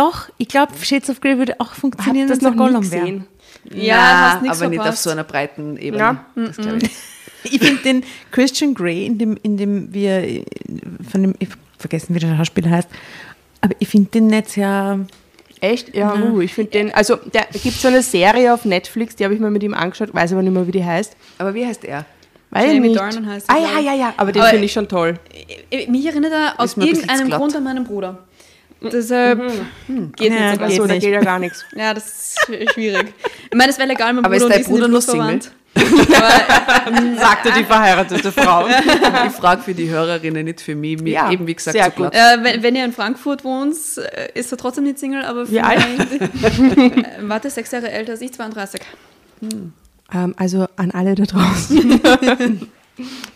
[0.00, 3.00] Doch, ich glaube, Shades of Grey würde auch funktionieren, das wenn es noch Gollum wäre.
[3.02, 3.26] gesehen?
[3.72, 5.02] Ja, Na, hast nichts aber nicht auf verpasst.
[5.02, 5.98] so einer breiten Ebene.
[6.02, 6.24] Ja.
[6.34, 6.90] Das glaube ich.
[7.42, 10.44] Ich finde den Christian Grey, in dem, in dem wir äh,
[11.10, 12.88] von dem, ich vergessen, wie der Schauspieler heißt,
[13.62, 15.00] aber ich finde den nicht sehr.
[15.62, 15.94] Echt?
[15.94, 19.34] Ja, uh, ich finde den, also da gibt so eine Serie auf Netflix, die habe
[19.34, 21.14] ich mir mit ihm angeschaut, weiß aber nicht mehr, wie die heißt.
[21.38, 22.06] Aber wie heißt er?
[22.54, 22.98] Ich Jamie nicht.
[22.98, 25.14] Dornan heißt er, Ah ja, ja, ja, aber den finde ich schon toll.
[25.70, 27.30] Ich- Mich erinnert er aus irgendeinem.
[27.30, 28.18] Grund an meinen Bruder.
[28.82, 29.40] Deshalb
[30.16, 30.62] geht Ja, nicht so ganz.
[30.72, 31.02] Achso, da nicht.
[31.04, 31.64] geht ja gar nichts.
[31.76, 33.12] Ja, das ist sch- schwierig.
[33.50, 35.40] Ich meine, es wäre legal, mein Aber Bruder ist dein Bruder nicht noch Single?
[35.76, 38.66] Aber Sagte die verheiratete Frau.
[39.26, 41.00] Ich frage für die Hörerinnen, nicht für mich.
[41.00, 42.14] Mir Ja, eben wie gesagt, sehr so gut.
[42.14, 45.60] äh, wenn, wenn ihr in Frankfurt wohnt, äh, ist er trotzdem nicht Single, aber Wie
[45.60, 45.80] alt?
[45.80, 46.28] Äh,
[47.20, 48.80] Warte, sechs Jahre älter als ich, 32.
[50.12, 52.00] Ähm, also an alle da draußen.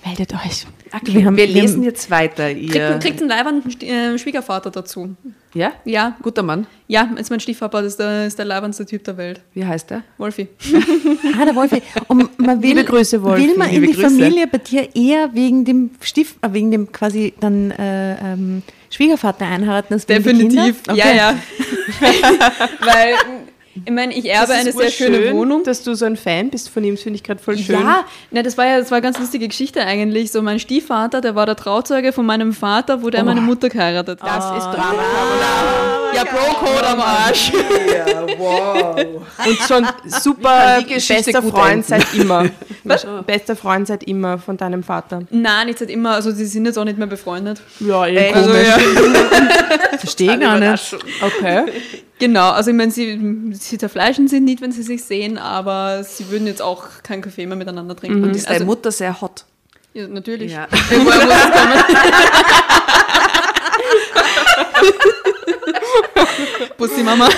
[0.04, 0.66] Meldet euch.
[0.96, 2.52] Okay, Wir haben- wir wir lesen haben- jetzt weiter.
[2.54, 5.16] Kriegt, Ihr, kriegt einen leibenden äh, Schwiegervater dazu.
[5.52, 5.72] ja?
[5.84, 6.66] Ja, Guter Mann.
[6.88, 9.40] ja, ist mein Stiefpapa, das ist der, ist der leibendste Typ der Welt.
[9.54, 10.02] Wie heißt er?
[10.18, 10.48] Wolfi.
[11.40, 11.82] Ah, der Wolfi.
[12.08, 13.48] Und man will, Liebe Grüße, Wolfi.
[13.48, 14.02] Will man in die Grüße.
[14.10, 19.46] Familie bei dir eher wegen dem Stief, äh, wegen dem quasi dann äh, ähm, Schwiegervater
[19.46, 20.82] einheiraten als Definitiv.
[20.84, 20.94] Kinder?
[20.94, 21.34] Ja, ja.
[22.80, 23.14] Weil,
[23.84, 25.64] ich meine, ich erbe eine sehr schöne Wohnung.
[25.64, 27.80] Dass du so ein Fan bist von ihm, finde ich gerade voll schön.
[27.80, 30.30] Ja, na, das war ja das war eine ganz lustige Geschichte eigentlich.
[30.32, 34.22] So mein Stiefvater, der war der Trauzeuge von meinem Vater, wo der meine Mutter geheiratet
[34.22, 34.36] hat.
[34.36, 35.02] Das ist Drama.
[36.14, 37.52] Ja, Bro-Code am Arsch.
[39.46, 42.48] Und schon super bester Freund seit immer.
[43.26, 45.22] Bester Freund seit immer von deinem Vater.
[45.30, 47.60] Nein, nicht seit immer, also sie sind jetzt auch nicht mehr befreundet.
[47.80, 48.68] Ja, eh Ey, komisch.
[48.68, 50.96] also, Verstehe gar nicht.
[51.20, 51.64] Okay.
[52.24, 56.30] Genau, also ich meine, sie, sie zerfleischen sich nicht, wenn sie sich sehen, aber sie
[56.30, 58.24] würden jetzt auch keinen Kaffee mehr miteinander trinken.
[58.24, 59.44] Und ist deine also, Mutter sehr hot?
[59.92, 60.50] ja, natürlich.
[60.52, 60.66] Ja.
[66.78, 67.28] Bussi Mama.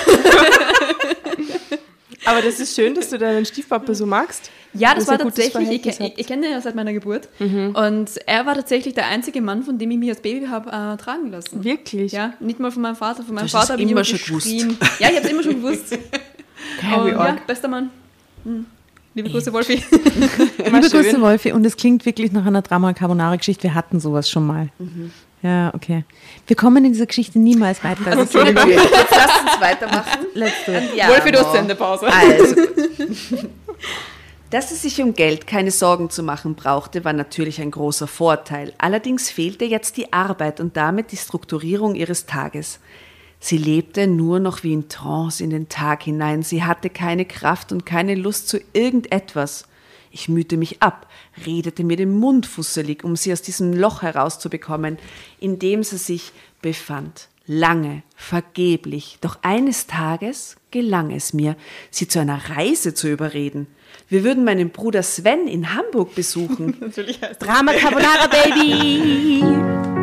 [2.27, 4.51] Aber das ist schön, dass du deinen Stiefpapa so magst.
[4.73, 7.29] Ja, das war tatsächlich, ich, ich, ich kenne ihn ja seit meiner Geburt.
[7.39, 10.97] Und er war tatsächlich der einzige Mann, von dem ich mich als Baby habe äh,
[10.97, 11.63] tragen lassen.
[11.63, 12.11] Wirklich?
[12.11, 13.23] Ja, nicht mal von meinem Vater.
[13.23, 14.77] Von meinem Du hast Vater habe ich immer schon geschrien.
[14.99, 15.93] Ja, ich habe es immer schon gewusst.
[15.93, 17.89] Und, ja, bester Mann.
[18.43, 18.65] Hm.
[19.13, 19.73] Liebe Grüße, Wolfi.
[19.97, 21.01] Liebe schön.
[21.01, 21.51] Grüße, Wolfi.
[21.53, 23.63] Und es klingt wirklich nach einer Drama-Carbonara-Geschichte.
[23.63, 24.69] Wir hatten sowas schon mal.
[24.77, 25.11] Mhm.
[25.41, 26.03] Ja, okay.
[26.47, 28.07] Wir kommen in dieser Geschichte niemals weiter.
[28.07, 28.69] Also, Entschuldigung.
[28.69, 30.25] Jetzt lass uns weitermachen.
[30.33, 30.95] let's do it.
[30.95, 31.51] Ja, Wolfi, du hast.
[31.51, 32.07] Sendepause.
[32.07, 33.49] Also gut.
[34.49, 38.73] Dass es sich um Geld keine Sorgen zu machen brauchte, war natürlich ein großer Vorteil.
[38.77, 42.79] Allerdings fehlte jetzt die Arbeit und damit die Strukturierung ihres Tages.
[43.39, 46.43] Sie lebte nur noch wie in Trance in den Tag hinein.
[46.43, 49.67] Sie hatte keine Kraft und keine Lust zu irgendetwas.
[50.11, 51.07] Ich mühte mich ab,
[51.45, 54.97] redete mir den Mund fusselig, um sie aus diesem Loch herauszubekommen,
[55.39, 57.29] in dem sie sich befand.
[57.45, 61.55] Lange, vergeblich, doch eines Tages gelang es mir,
[61.91, 63.67] sie zu einer Reise zu überreden.
[64.09, 66.75] Wir würden meinen Bruder Sven in Hamburg besuchen.
[66.81, 69.96] Natürlich heißt Drama Carbonara Baby!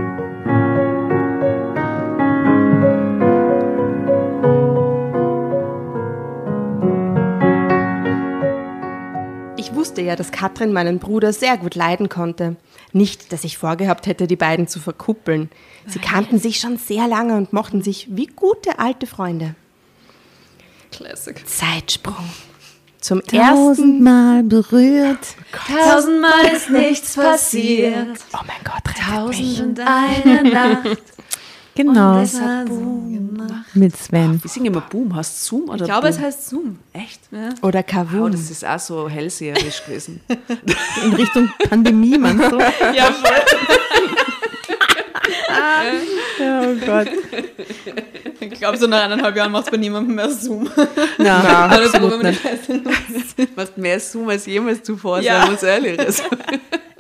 [9.65, 12.57] Ich wusste ja, dass Katrin meinen Bruder sehr gut leiden konnte.
[12.93, 15.49] Nicht, dass ich vorgehabt hätte, die beiden zu verkuppeln.
[15.87, 19.55] Sie kannten sich schon sehr lange und mochten sich wie gute alte Freunde.
[20.93, 21.49] Classic.
[21.49, 22.29] Zeitsprung.
[23.01, 23.39] Zum ersten.
[23.39, 25.35] Tausendmal berührt.
[25.67, 28.19] Tausendmal ist nichts passiert.
[28.35, 29.63] Oh mein Gott, rettet mich.
[29.63, 31.03] und eine Nacht.
[31.77, 32.21] Genau.
[32.21, 33.65] Es hat Boom gemacht.
[33.75, 34.41] Mit Sven.
[34.43, 35.15] Wir singen immer Boom.
[35.17, 36.25] Hast Zoom oder Ich glaube, es Boom?
[36.27, 36.79] heißt Zoom.
[36.93, 37.21] Echt?
[37.63, 38.33] Oder Oh, Kavun.
[38.33, 40.21] das ist auch so hellseherisch gewesen.
[41.05, 42.59] In Richtung Pandemie, meinst du?
[42.95, 43.35] Ja, voll.
[46.41, 47.09] Oh Gott.
[48.41, 50.69] Ich glaube, so nach eineinhalb Jahren macht es bei niemandem mehr Zoom.
[51.19, 52.45] Na, Alles absolut nicht.
[52.45, 55.35] nicht Macht mehr Zoom als jemals zuvor, Ja.
[55.41, 56.23] sagen wir uns ehrlich.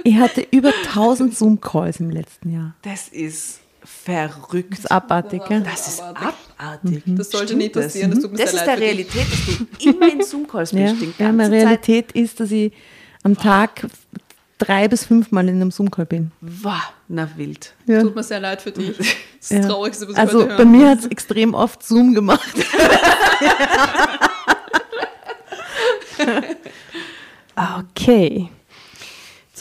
[0.04, 2.74] Ich hatte über 1000 Zoom-Calls im letzten Jahr.
[2.82, 4.72] Das ist verrückt.
[4.72, 5.62] Das ist abartig, gell?
[5.62, 7.02] Das ist abartig.
[7.06, 9.14] Das sollte Stimmt nie passieren, das tut mir Das sehr ist leid der für dich.
[9.14, 11.00] Realität, dass du immer in Zoom-Calls Ja, bist.
[11.02, 11.62] die ja meine ganze Zeit.
[11.88, 12.72] Realität ist, dass ich
[13.22, 13.86] am Tag
[14.58, 16.30] drei bis fünfmal in einem Zoom-Call bin.
[16.40, 16.72] Wow,
[17.08, 17.74] na wild.
[17.86, 18.00] Ja.
[18.02, 18.96] Tut mir sehr leid für dich.
[18.96, 19.06] Das
[19.40, 19.58] ist Ja.
[19.58, 22.48] das Traurigste, was ich Also heute bei hören mir hat es extrem oft Zoom gemacht.
[27.56, 28.50] Okay.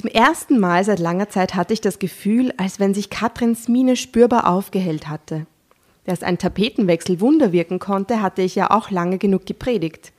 [0.04, 3.96] Zum ersten Mal seit langer Zeit hatte ich das Gefühl, als wenn sich Katrins Miene
[3.96, 5.46] spürbar aufgehellt hatte.
[6.04, 10.12] Dass ein Tapetenwechsel Wunder wirken konnte, hatte ich ja auch lange genug gepredigt.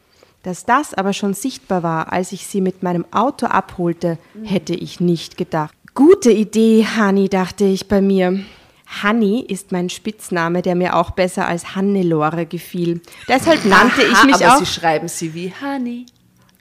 [0.42, 5.00] Dass das aber schon sichtbar war, als ich sie mit meinem Auto abholte, hätte ich
[5.00, 5.74] nicht gedacht.
[5.94, 8.40] Gute Idee, Hanni, dachte ich bei mir.
[8.86, 13.02] Hanni ist mein Spitzname, der mir auch besser als Hannelore gefiel.
[13.28, 16.06] Deshalb nannte ich mich aber auch sie schreiben sie wie Honey.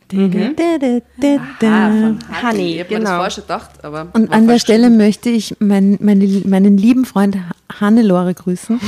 [0.09, 1.89] Da, da, da, Ah, da.
[1.89, 3.29] von Honey, Ich habe mir das genau.
[3.29, 4.07] schon gedacht, aber...
[4.13, 4.61] Und an der falsch.
[4.61, 7.37] Stelle möchte ich mein, meine, meinen lieben Freund
[7.79, 8.79] Hannelore grüßen,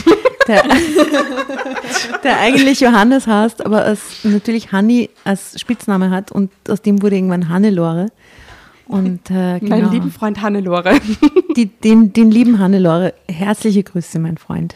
[0.47, 0.63] der,
[2.23, 7.15] der eigentlich Johannes heißt, aber als, natürlich Hanni als Spitzname hat und aus dem wurde
[7.15, 8.07] irgendwann Hannelore.
[8.87, 10.99] Und äh, genau, meinen lieben Freund Hannelore.
[11.55, 14.75] die, den, den lieben Hannelore, herzliche Grüße, mein Freund.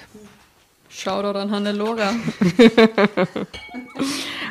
[0.99, 2.13] Shoutout an Hannelore.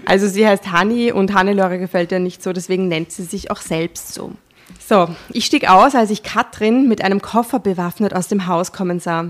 [0.05, 3.61] Also sie heißt Hanni und Hannelore gefällt ihr nicht so, deswegen nennt sie sich auch
[3.61, 4.33] selbst so.
[4.79, 9.01] So, ich stieg aus, als ich Katrin mit einem Koffer bewaffnet aus dem Haus kommen
[9.01, 9.27] sah.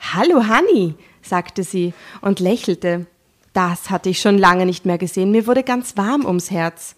[0.00, 3.06] Hallo Hanni, sagte sie und lächelte.
[3.52, 6.96] Das hatte ich schon lange nicht mehr gesehen, mir wurde ganz warm ums Herz.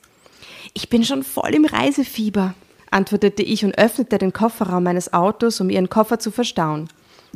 [0.72, 2.54] Ich bin schon voll im Reisefieber,
[2.90, 6.88] antwortete ich und öffnete den Kofferraum meines Autos, um ihren Koffer zu verstauen.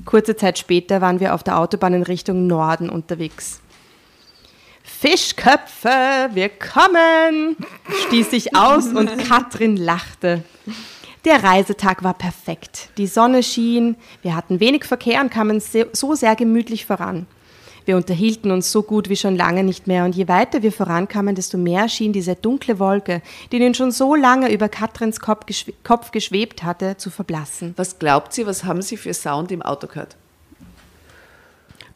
[0.04, 3.60] Kurze Zeit später waren wir auf der Autobahn in Richtung Norden unterwegs.
[4.82, 7.56] Fischköpfe, wir kommen,
[8.06, 10.44] stieß ich aus und Katrin lachte.
[11.24, 12.90] Der Reisetag war perfekt.
[12.98, 17.26] Die Sonne schien, wir hatten wenig Verkehr und kamen so sehr gemütlich voran.
[17.86, 21.34] Wir unterhielten uns so gut wie schon lange nicht mehr und je weiter wir vorankamen,
[21.34, 23.20] desto mehr schien diese dunkle Wolke,
[23.52, 27.74] die nun schon so lange über Katrins Kopf, geschwe Kopf geschwebt hatte, zu verblassen.
[27.76, 30.16] Was glaubt sie, was haben sie für Sound im Auto gehört?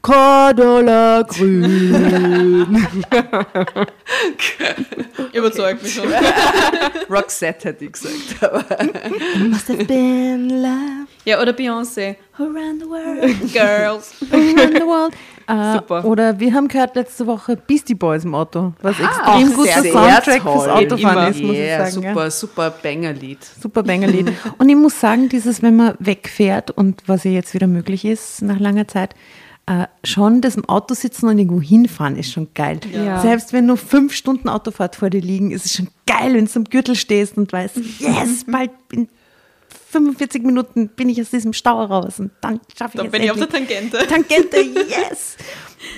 [0.00, 1.90] Cordula grün.
[5.32, 6.08] Überzeugt mich schon.
[7.10, 8.42] Roxette hätte ich gesagt.
[8.42, 8.64] Aber
[9.38, 11.08] Must have been love.
[11.24, 12.16] Ja, oder Beyoncé.
[12.38, 13.52] Around the world.
[13.52, 14.14] Girls.
[14.32, 15.14] Around the world.
[15.48, 16.04] Äh, Super.
[16.04, 19.92] Oder wir haben gehört letzte Woche Beastie Boys im Auto, was Ah, extrem guter sehr
[19.92, 20.52] Soundtrack toll.
[20.52, 22.04] fürs Autofahren ist, muss Yeah, ich sagen.
[22.04, 22.10] ja.
[22.12, 23.38] super, super Bangerlied.
[23.60, 24.32] Super Bangerlied.
[24.58, 28.42] Und ich muss sagen, dieses, wenn man wegfährt und was ja jetzt wieder möglich ist
[28.42, 29.14] nach langer Zeit,
[29.66, 32.80] äh, schon das im Auto sitzen und irgendwo hinfahren ist schon geil.
[32.92, 33.20] Ja.
[33.20, 36.50] Selbst wenn nur fünf Stunden Autofahrt vor dir liegen, ist es schon geil, wenn du
[36.56, 39.08] am Gürtel stehst und weißt, yes, bald in
[39.90, 43.22] 45 Minuten bin ich aus diesem Stau raus und dann schaffe ich Dann es bin
[43.22, 43.90] ich auf der endlich.
[43.90, 44.06] Tangente.
[44.06, 44.56] Tangente,
[44.88, 45.36] yes!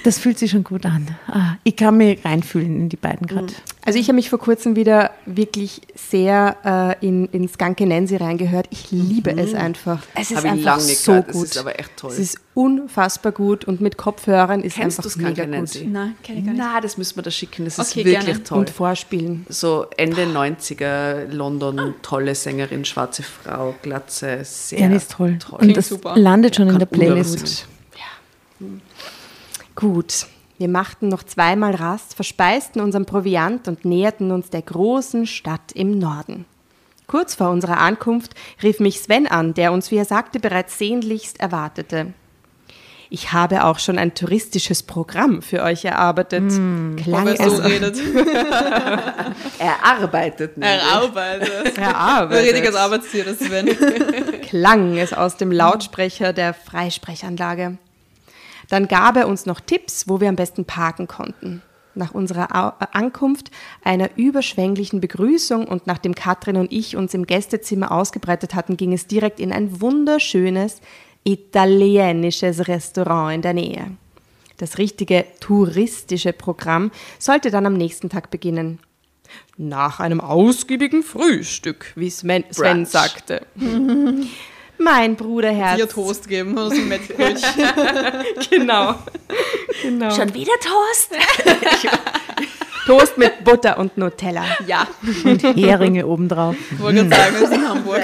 [0.04, 1.08] Das fühlt sich schon gut an.
[1.26, 3.52] Ah, ich kann mich reinfühlen in die beiden gerade.
[3.84, 8.66] Also ich habe mich vor kurzem wieder wirklich sehr äh, in, in Skunky Nancy reingehört.
[8.70, 10.02] Ich liebe es einfach.
[10.14, 11.32] Es ist Hab einfach so gehört.
[11.32, 11.42] gut.
[11.44, 12.10] Das ist aber echt toll.
[12.12, 15.84] Es ist unfassbar gut und mit Kopfhörern ist Kennst einfach mega Nancy?
[15.84, 15.92] gut.
[15.92, 16.62] Nein, kenne ich gar nicht.
[16.62, 17.64] Na, das müssen wir da schicken.
[17.64, 18.42] Das ist Okay, wirklich gerne.
[18.44, 18.58] toll.
[18.58, 19.46] Und vorspielen.
[19.48, 25.38] so Ende 90er London, tolle Sängerin, schwarze Frau, Glatze, sehr Ja, ist toll.
[25.38, 25.54] toll.
[25.54, 26.16] Und Klingt das super.
[26.18, 27.66] landet schon in der Kann Udo Playlist.
[29.80, 30.26] Gut.
[30.58, 35.98] Wir machten noch zweimal Rast, verspeisten unseren Proviant und näherten uns der großen Stadt im
[35.98, 36.44] Norden.
[37.06, 41.40] Kurz vor unserer Ankunft rief mich Sven an, der uns, wie er sagte, bereits sehnlichst
[41.40, 42.12] erwartete.
[43.08, 46.50] Ich habe auch schon ein touristisches Programm für euch erarbeitet.
[46.50, 47.98] Klang, Wer so es, redet.
[49.58, 50.68] Er arbeitet nicht.
[50.68, 51.78] Er arbeitet.
[51.78, 52.44] erarbeitet.
[52.44, 53.66] Richtiges Arbeitstier, das Sven.
[54.42, 57.78] klang es aus dem Lautsprecher der Freisprechanlage.
[58.70, 61.60] Dann gab er uns noch Tipps, wo wir am besten parken konnten.
[61.94, 63.50] Nach unserer äh, Ankunft,
[63.82, 69.08] einer überschwänglichen Begrüßung und nachdem Katrin und ich uns im Gästezimmer ausgebreitet hatten, ging es
[69.08, 70.80] direkt in ein wunderschönes
[71.24, 73.90] italienisches Restaurant in der Nähe.
[74.56, 78.78] Das richtige touristische Programm sollte dann am nächsten Tag beginnen.
[79.56, 83.46] Nach einem ausgiebigen Frühstück, wie Sven, Sven sagte.
[84.80, 85.78] mein Bruderherz.
[85.78, 87.40] Ihr Toast geben oder so ein Mettbrötchen.
[88.50, 88.96] Genau.
[89.82, 90.10] genau.
[90.10, 91.10] Schon wieder Toast?
[92.86, 94.44] Toast mit Butter und Nutella.
[94.66, 94.88] Ja,
[95.24, 96.56] Und Heringe obendrauf.
[96.72, 98.02] ich wollte gerade sagen, wir sind in Hamburg.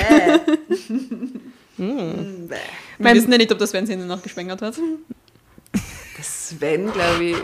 [1.79, 2.57] Bäh.
[2.99, 4.75] Wir wissen ja nicht, ob das sie noch geschwängert hat.
[6.23, 7.37] Sven, glaube ich.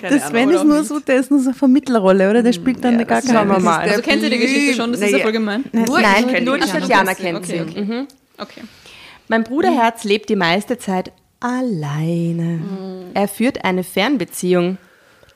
[0.00, 2.42] Keine Der Sven oder ist nur so, der ist nur so eine Vermittlerrolle, oder?
[2.42, 3.82] Der spielt dann Ja, gar das keine mal.
[3.84, 4.92] der Also kennt ihr die Geschichte schon?
[4.92, 5.64] Das ist Naja, ja voll gemein.
[5.72, 6.80] Nur Nein, ich nur die die.
[6.80, 7.80] Tatjana Okay, kennt okay, sie.
[7.80, 8.06] Mhm.
[8.38, 8.60] Okay.
[9.28, 12.60] Mein Bruderherz lebt die meiste Zeit alleine.
[13.14, 14.78] Er führt eine Fernbeziehung.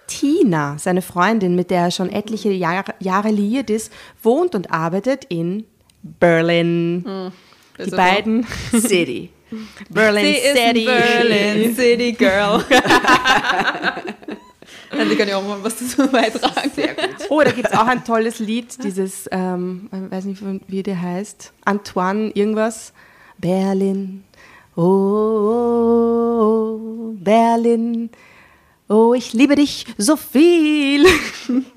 [0.06, 3.92] Tina, seine Freundin, mit der er schon etliche Jahre, Jahre liiert ist,
[4.22, 5.64] wohnt und arbeitet in
[6.02, 7.04] Berlin.
[7.78, 9.30] Die Besser beiden City.
[9.90, 10.84] Berlin Sie City.
[10.84, 12.64] Berlin City Girl.
[14.90, 16.70] Also kann ich auch mal was dazu beitragen.
[16.74, 17.16] Sehr gut.
[17.30, 21.00] Oh, da gibt es auch ein tolles Lied, dieses, ähm, ich weiß nicht, wie der
[21.00, 22.92] heißt, Antoine irgendwas,
[23.38, 24.22] Berlin,
[24.76, 28.10] oh, oh, oh, Berlin,
[28.88, 31.06] oh, ich liebe dich so viel.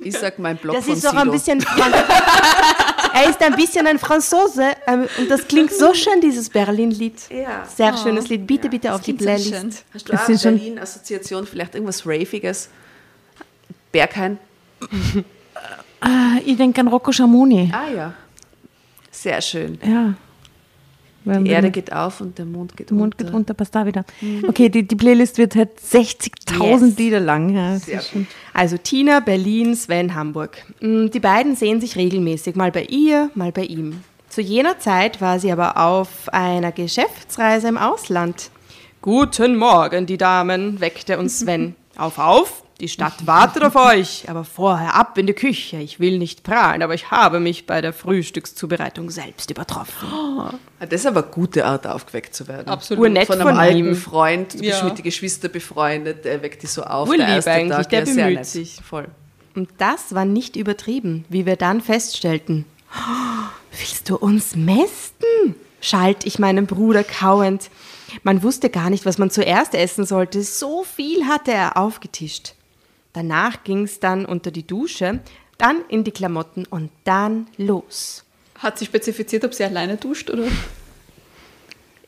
[0.01, 1.59] Ich sag mein Blog Das von ist doch ein bisschen,
[3.15, 7.30] er ist ein bisschen ein Franzose ähm, und das klingt so schön, dieses Berlin-Lied.
[7.32, 7.65] Ja.
[7.65, 9.49] Sehr schönes Lied, bitte, bitte auf die Playlist.
[9.49, 9.73] schön.
[9.93, 12.69] Hast du Das auch sind schon- Berlin-Assoziation, vielleicht irgendwas Raviges?
[13.91, 14.38] Berghain?
[16.01, 17.71] Ah, ich denke an Rocco Schamoni.
[17.73, 18.13] Ah ja.
[19.12, 19.80] Sehr schön.
[19.84, 20.13] Ja.
[21.25, 23.23] Die Erde geht auf und der Mond geht Mond unter.
[23.25, 24.05] geht runter, passt da wieder.
[24.47, 26.97] Okay, die, die Playlist wird halt 60.000 Yes.
[26.97, 27.49] Lieder lang.
[27.49, 30.57] Ja, Sehr schon- Also Tina, Berlin, Sven, Hamburg.
[30.81, 34.01] Mm, Die beiden sehen sich regelmäßig, mal bei ihr, mal bei ihm.
[34.29, 38.49] Zu jener Zeit war sie aber auf einer Geschäftsreise im Ausland.
[39.01, 41.75] Guten Morgen, die Damen, weckte uns Sven.
[41.97, 45.77] auf, auf, die Stadt wartet auf euch, aber vorher ab in die Küche.
[45.77, 50.07] Ich will nicht prahlen, aber ich habe mich bei der Frühstückszubereitung selbst übertroffen.
[50.11, 52.67] Ah, Das ist aber eine gute Art, aufgeweckt zu werden.
[52.67, 53.03] Absolut.
[53.03, 53.95] Urnett Von einem von alten ihm.
[53.95, 54.83] Freund, du bist Ja.
[54.83, 57.07] mit den Geschwistern befreundet, der weckt dich so auf.
[57.07, 58.45] Urlieb der erste eigentlich, Tag, der ja, sehr bemüht nett.
[58.47, 58.75] sich.
[58.88, 59.07] Voll.
[59.55, 62.65] Und das war nicht übertrieben, wie wir dann feststellten.
[62.91, 63.45] "Oh,
[63.77, 65.55] Willst du uns mästen?
[65.81, 67.69] schalt ich meinem Bruder kauend.
[68.23, 70.41] Man wusste gar nicht, was man zuerst essen sollte.
[70.41, 72.54] So viel hatte er aufgetischt.
[73.15, 75.21] Danach ging's dann unter die Dusche,
[75.58, 78.25] dann in die Klamotten und dann los.
[78.60, 80.43] Hat sie spezifiziert, ob sie alleine duscht oder?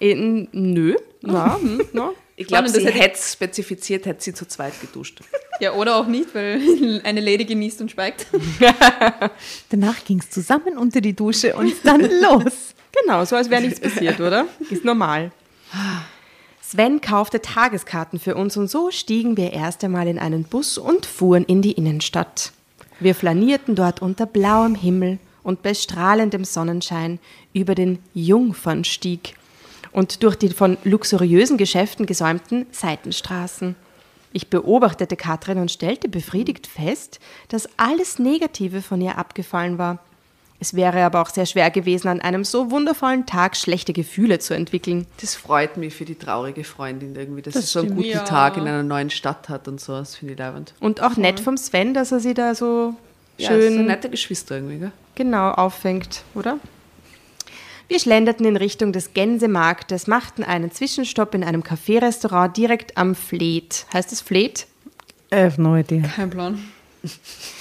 [0.02, 2.12] Äh, n- nö, na, hm, na.
[2.36, 5.22] Ich glaube, sie hätte es spezifiziert, hätte sie zu zweit geduscht.
[5.60, 8.28] Ja, oder auch nicht, weil eine Lady genießt und schweigt.
[9.70, 12.76] Danach ging es zusammen unter die Dusche und dann los.
[13.02, 14.46] Genau, so als wäre nichts passiert, oder?
[14.70, 15.32] Ist normal.
[16.70, 21.06] Sven kaufte Tageskarten für uns und so stiegen wir erst einmal in einen Bus und
[21.06, 22.52] fuhren in die Innenstadt.
[23.00, 27.20] Wir flanierten dort unter blauem Himmel und bei strahlendem Sonnenschein
[27.54, 29.36] über den Jungfernstieg.
[29.94, 33.78] und durch die von luxuriösen Geschäften gesäumten Seitenstraßen.
[34.34, 40.00] Ich beobachtete Katrin und stellte befriedigt fest, dass alles Negative von ihr abgefallen war.
[40.60, 44.56] Es wäre aber auch sehr schwer gewesen, an einem so wundervollen Tag schlechte Gefühle zu
[44.56, 45.06] entwickeln.
[45.22, 48.24] Das freut mich für die traurige Freundin irgendwie, dass Das sie so einen guten Ja.
[48.24, 49.94] Tag in einer neuen Stadt hat und so.
[49.94, 50.74] Das finde ich leibend.
[50.80, 52.96] Und auch nett vom Sven, dass er sie da so
[53.38, 54.92] Ja, das sind schön nette Geschwister irgendwie, gell?
[55.14, 56.58] genau auffängt, oder?
[57.88, 63.86] Wir schlenderten in Richtung des Gänsemarktes, machten einen Zwischenstopp in einem Café-Restaurant direkt am Fleet.
[63.94, 64.66] Heißt es Fleet?
[65.30, 66.02] Äh, no idea.
[66.16, 66.60] Kein Plan.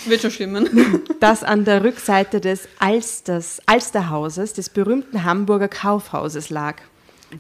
[0.07, 1.03] Wird schon stimmen.
[1.21, 6.77] Das an der Rückseite des Alsters, Alsterhauses, des berühmten Hamburger Kaufhauses lag.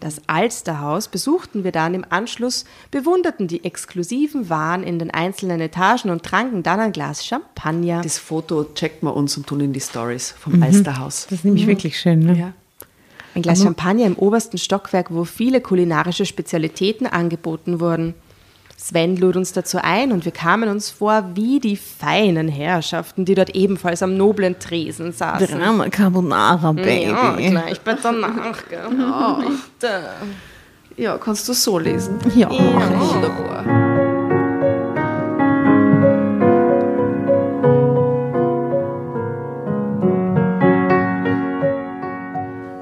[0.00, 6.10] Das Alsterhaus besuchten wir dann im Anschluss, bewunderten die exklusiven Waren in den einzelnen Etagen
[6.10, 8.02] und tranken dann ein Glas Champagner.
[8.02, 11.26] Das Foto checkt man uns und tun in die Stories vom Alsterhaus.
[11.30, 12.20] Das ist nämlich wirklich schön.
[12.20, 12.36] Ne?
[12.36, 12.52] Ja.
[13.34, 18.14] Ein Glas Champagner im obersten Stockwerk, wo viele kulinarische Spezialitäten angeboten wurden.
[18.78, 23.34] Sven lud uns dazu ein und wir kamen uns vor wie die feinen Herrschaften, die
[23.34, 25.58] dort ebenfalls am noblen Tresen saßen.
[25.58, 27.10] Drama Carbonara, Baby.
[27.10, 28.82] Ja, gleich bei der Nacht, gell?
[30.96, 32.18] Ja, kannst du so lesen?
[32.34, 32.50] Ja.
[32.50, 33.64] Wunderbar.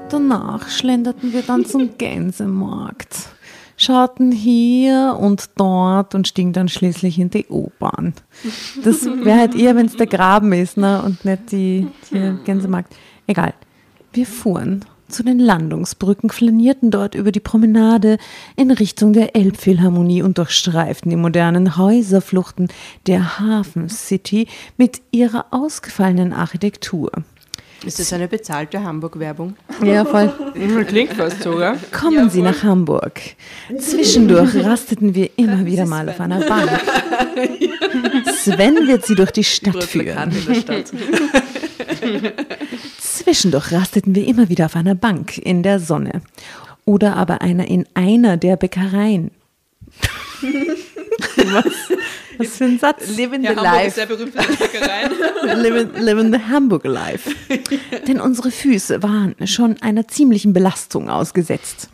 [0.09, 3.17] Danach schlenderten wir dann zum Gänsemarkt,
[3.77, 8.13] schauten hier und dort und stiegen dann schließlich in die U-Bahn.
[8.83, 11.01] Das wäre halt eher, wenn es der Graben ist ne?
[11.01, 12.95] und nicht die, die Gänsemarkt.
[13.27, 13.53] Egal.
[14.13, 18.17] Wir fuhren zu den Landungsbrücken, flanierten dort über die Promenade
[18.55, 22.69] in Richtung der Elbphilharmonie und durchstreiften die modernen Häuserfluchten
[23.05, 27.11] der Hafen City mit ihrer ausgefallenen Architektur.
[27.85, 29.55] Ist das eine bezahlte Hamburg-Werbung?
[29.83, 30.33] Ja, voll.
[30.87, 31.77] Klingt fast so, gell?
[31.91, 33.21] Kommen Sie nach Hamburg.
[33.77, 36.69] Zwischendurch rasteten wir immer wieder mal auf einer Bank.
[38.33, 40.31] Sven wird sie durch die Stadt führen.
[40.31, 40.91] In der Stadt.
[42.99, 46.21] Zwischendurch rasteten wir immer wieder auf einer Bank in der Sonne.
[46.85, 49.31] Oder aber einer in einer der Bäckereien.
[51.37, 51.65] Was?
[52.37, 53.15] Was für ein Satz?
[53.15, 53.95] Living the Ja, Hamburg ist life.
[53.95, 55.55] sehr berühmt für.
[55.55, 57.29] Living, living the Hamburg life.
[58.07, 61.89] Denn unsere Füße waren schon einer ziemlichen Belastung ausgesetzt.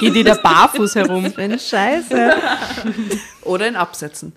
[0.00, 1.32] Geht jeder barfuß herum?
[1.36, 2.34] Wenn Scheiße.
[3.42, 4.32] Oder in Absätzen.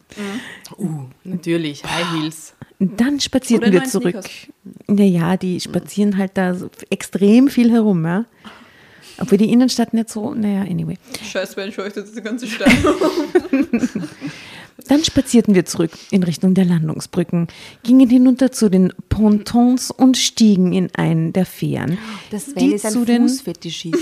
[1.24, 2.54] Natürlich, High Heels.
[2.80, 4.16] Dann spazierten wir zurück.
[4.16, 4.32] Sneakers.
[4.88, 8.26] Naja, die spazieren halt da so extrem viel herum, ja.
[9.20, 10.98] Obwohl die Innenstadt nicht so, naja, anyway.
[11.24, 12.72] Scheiß, wenn scheucht das die ganze Stadt.
[14.88, 17.48] Dann spazierten wir zurück in Richtung der Landungsbrücken,
[17.84, 21.98] gingen hinunter zu den Pontons und stiegen in einen der Fähren,
[22.30, 23.96] Das Sven die ist ein zu den Fußfetischist.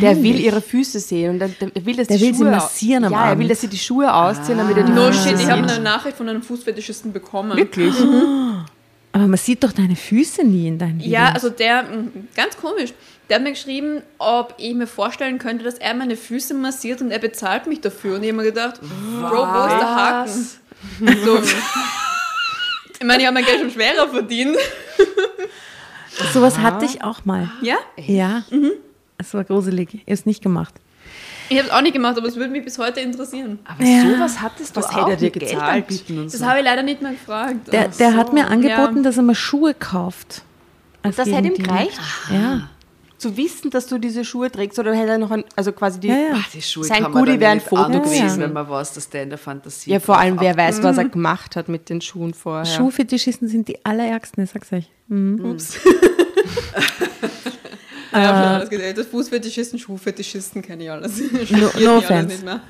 [0.00, 2.50] Der will ihre Füße sehen und dann, der will, dass Der die will sie Schuhe
[2.50, 5.28] massieren am Ja, er will, dass sie die Schuhe ausziehen, damit er die No Füße
[5.28, 7.56] shit, ich habe eine Nachricht von einem Fußfetischisten bekommen.
[7.56, 7.94] Wirklich?
[9.14, 11.12] Aber man sieht doch deine Füße nie in deinen Videos.
[11.12, 12.92] Ja, also der, mm, ganz komisch,
[13.28, 17.12] der hat mir geschrieben, ob ich mir vorstellen könnte, dass er meine Füße massiert und
[17.12, 18.16] er bezahlt mich dafür.
[18.16, 20.46] Und ich habe mir gedacht, Bro, wo ist der Haken?
[21.24, 21.38] So.
[23.00, 24.56] Ich meine, ich habe mein Geld schon schwerer verdient.
[26.32, 27.50] Sowas hatte ich auch mal.
[27.60, 27.76] Ja?
[27.98, 28.44] Ja,
[29.18, 29.92] es war gruselig.
[29.92, 30.74] Ich habe es nicht gemacht.
[31.50, 33.58] Ich habe es auch nicht gemacht, aber es würde mich bis heute interessieren.
[33.64, 34.02] Aber Ja.
[34.02, 35.84] sowas hattest du Was auch hätte er dir gezahlt?
[35.84, 36.46] anbieten und Das so.
[36.46, 37.72] habe ich leider nicht mehr gefragt.
[37.72, 39.02] Der, der so, hat mir angeboten, ja.
[39.02, 40.42] dass er mir Schuhe kauft.
[41.02, 41.98] Als Das hätte ihm gereicht,
[42.32, 42.70] Ja.
[43.18, 46.08] zu wissen, dass du diese Schuhe trägst oder hätte er noch ein, also quasi die,
[46.08, 46.32] Ja, ja.
[46.34, 48.40] Ach, die Schuhe Sein Goodie wäre ein Foto gewesen.
[48.40, 51.08] wenn man weiß, dass der in der Fantasie ja vor allem, wer weiß, was er
[51.08, 52.64] gemacht hat mit den Schuhen vorher.
[52.64, 54.90] Schuhfetischisten sind die allerärgsten, ich sag's euch.
[55.10, 55.78] Ups.
[58.14, 58.96] Ja, schon alles gesehen.
[58.96, 61.20] Das Fußfetischisten, Schuhfetischisten kenne ich alles.
[61.50, 62.26] No alles offense.
[62.26, 62.60] nicht mehr.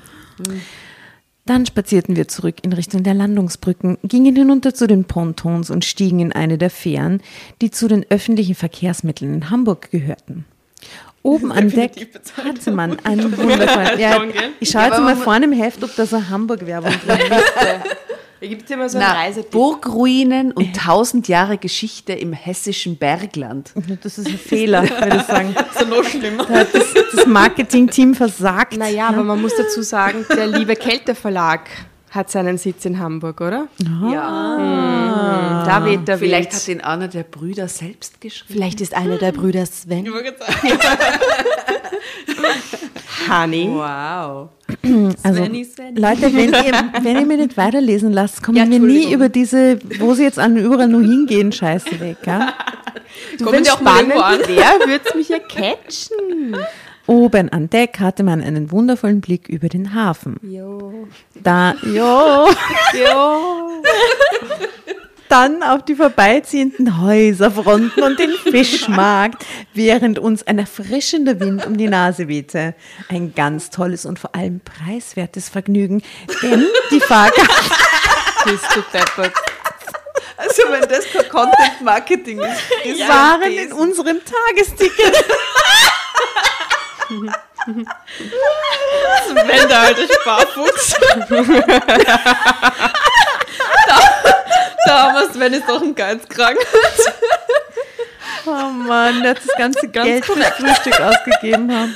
[1.45, 6.19] Dann spazierten wir zurück in Richtung der Landungsbrücken, gingen hinunter zu den Pontons und stiegen
[6.19, 7.21] in eine der Fähren,
[7.61, 10.45] die zu den öffentlichen Verkehrsmitteln in Hamburg gehörten.
[11.21, 13.99] Oben an Deck hatte man einen wundervollen.
[13.99, 14.33] Ja, gell?
[14.59, 17.95] ich schaue jetzt mal vorne im Heft, ob da so eine Hamburg-Werbung drin ist.
[18.41, 19.51] Da gibt es immer so einen Na, Reisetipp.
[19.51, 23.71] Burgruinen und tausend Jahre Geschichte im hessischen Bergland.
[24.03, 25.55] Das ist ein Fehler, würde ich sagen.
[25.73, 26.45] Das ist noch schlimmer.
[26.45, 28.77] Da hat das, das Marketing-Team versagt.
[28.77, 31.61] Naja, aber man muss dazu sagen, der liebe Kälte Verlag
[32.11, 33.67] hat seinen Sitz in Hamburg, oder?
[34.11, 35.63] Ja.
[35.65, 36.61] Da weht der Vielleicht Wind.
[36.61, 38.53] hat ihn einer der Brüder selbst geschrieben.
[38.53, 40.07] Vielleicht ist einer der Brüder Sven.
[43.29, 43.69] Honey.
[43.69, 44.49] Wow.
[45.23, 45.99] Also, Svenny, Svenny.
[45.99, 49.79] Leute, wenn ihr, wenn ihr mir nicht weiterlesen lasst, kommen Ja, wir nie über diese,
[49.99, 52.17] wo sie jetzt an überall nur hingehen, Scheiße weg.
[52.25, 52.53] Ja?
[53.37, 54.33] Du, Kommen wenn die auch mal irgendwo an?
[54.43, 56.57] spannend wäre, würde es mich ja catchen.
[57.07, 60.37] Oben an Deck hatte man einen wundervollen Blick über den Hafen.
[60.41, 61.07] Jo.
[61.43, 62.49] Da, jo,
[62.93, 63.81] jo.
[65.29, 71.87] Dann auf die vorbeiziehenden Häuserfronten und den Fischmarkt, während uns ein erfrischender Wind um die
[71.87, 72.75] Nase wehte.
[73.09, 76.03] Ein ganz tolles und vor allem preiswertes Vergnügen,
[76.41, 77.43] denn die Fahrgäste
[78.45, 79.33] Bist du deppert.
[80.37, 85.25] Also wenn das kein Content Marketing ist, ist waren in unserem Tagesticket.
[89.47, 90.95] Wenn der alte Sparfuchs.
[94.85, 96.57] Da, wir Sven ist doch ein Geizkrank.
[98.45, 101.95] Oh Mann, der hat das ganze Geld für Frühstück ausgegeben haben.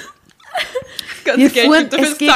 [1.25, 2.31] Das Wir ganze Geld fuhren- er es geht-.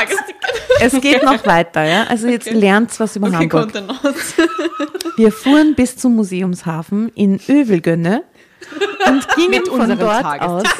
[0.80, 2.04] Es geht noch weiter, ja.
[2.06, 2.58] Also jetzt Okay.
[2.60, 3.72] lernt's was über Okay, Hamburg.
[5.18, 8.24] Wir fuhren bis zum Museumshafen in Övelgönne
[9.08, 10.64] und gingen Mit von dort aus.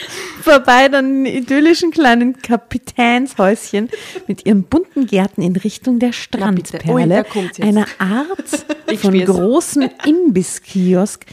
[0.42, 3.88] vorbei dann den idyllischen kleinen Kapitänshäuschen
[4.26, 6.18] mit ihren bunten Gärten in Richtung der bitte.
[6.18, 7.62] Strandperle, jetzt.
[7.62, 11.26] einer Art von großen Imbisskiosk,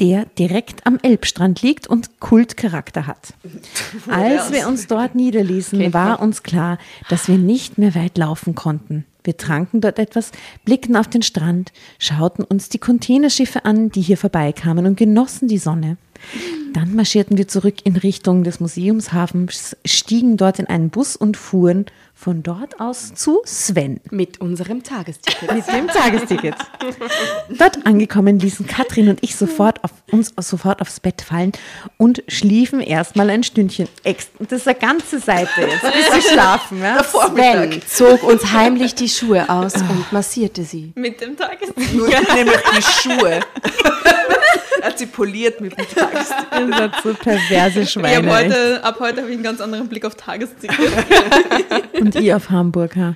[0.00, 3.34] der direkt am Elbstrand liegt und Kultcharakter hat.
[4.08, 6.78] Als wir uns dort niederließen, war uns klar,
[7.08, 9.04] dass wir nicht mehr weit laufen konnten.
[9.24, 10.30] Wir tranken dort etwas,
[10.64, 15.58] blickten auf den Strand, schauten uns die Containerschiffe an, die hier vorbeikamen und genossen die
[15.58, 15.98] Sonne.
[16.72, 21.86] Dann marschierten wir zurück in Richtung des Museumshafens, stiegen dort in einen Bus und fuhren
[22.14, 25.54] von dort aus zu Sven Mit unserem Tagesticket.
[25.54, 26.54] mit dem Tagesticket.
[27.56, 31.52] Dort angekommen ließen Katrin und ich sofort auf, uns sofort aufs Bett fallen
[31.96, 33.88] und schliefen erstmal ein Stündchen.
[34.04, 36.80] Das ist eine ganze Seite jetzt, bis wir schlafen.
[36.82, 37.04] Ja?
[37.04, 40.92] Sven zog uns heimlich die Schuhe aus und massierte sie.
[40.96, 41.94] Mit dem Tagesticket.
[41.94, 43.40] Nur nämlich die Schuhe.
[44.82, 46.46] er hat sie poliert mit dem Tagesticket.
[46.60, 48.26] Ihr seid so perverse Ich Schweine.
[48.26, 48.36] echt.
[48.36, 50.78] heute, ab heute habe ich einen ganz anderen Blick auf Tagesticket.
[52.00, 52.96] Und ihr auf Hamburg.
[52.96, 53.14] Ha?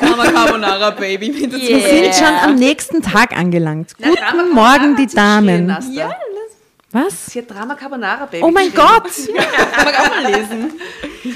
[0.00, 1.30] Mama Carbonara Baby.
[1.30, 3.96] Mit Wir sind schon am nächsten Tag angelangt.
[3.96, 5.76] Guten Morgen, die Damen.
[5.92, 6.10] Ja.
[6.92, 7.26] Was?
[7.26, 8.44] Sie hat Drama Carbonara Baby.
[8.44, 8.86] Oh mein geschrieben.
[8.86, 9.10] Gott!
[9.74, 10.72] Kann man auch mal lesen.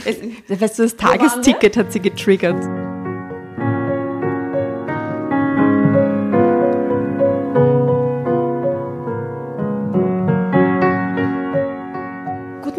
[0.04, 2.62] Es, weißt du, das Tagesticket hat sie getriggert.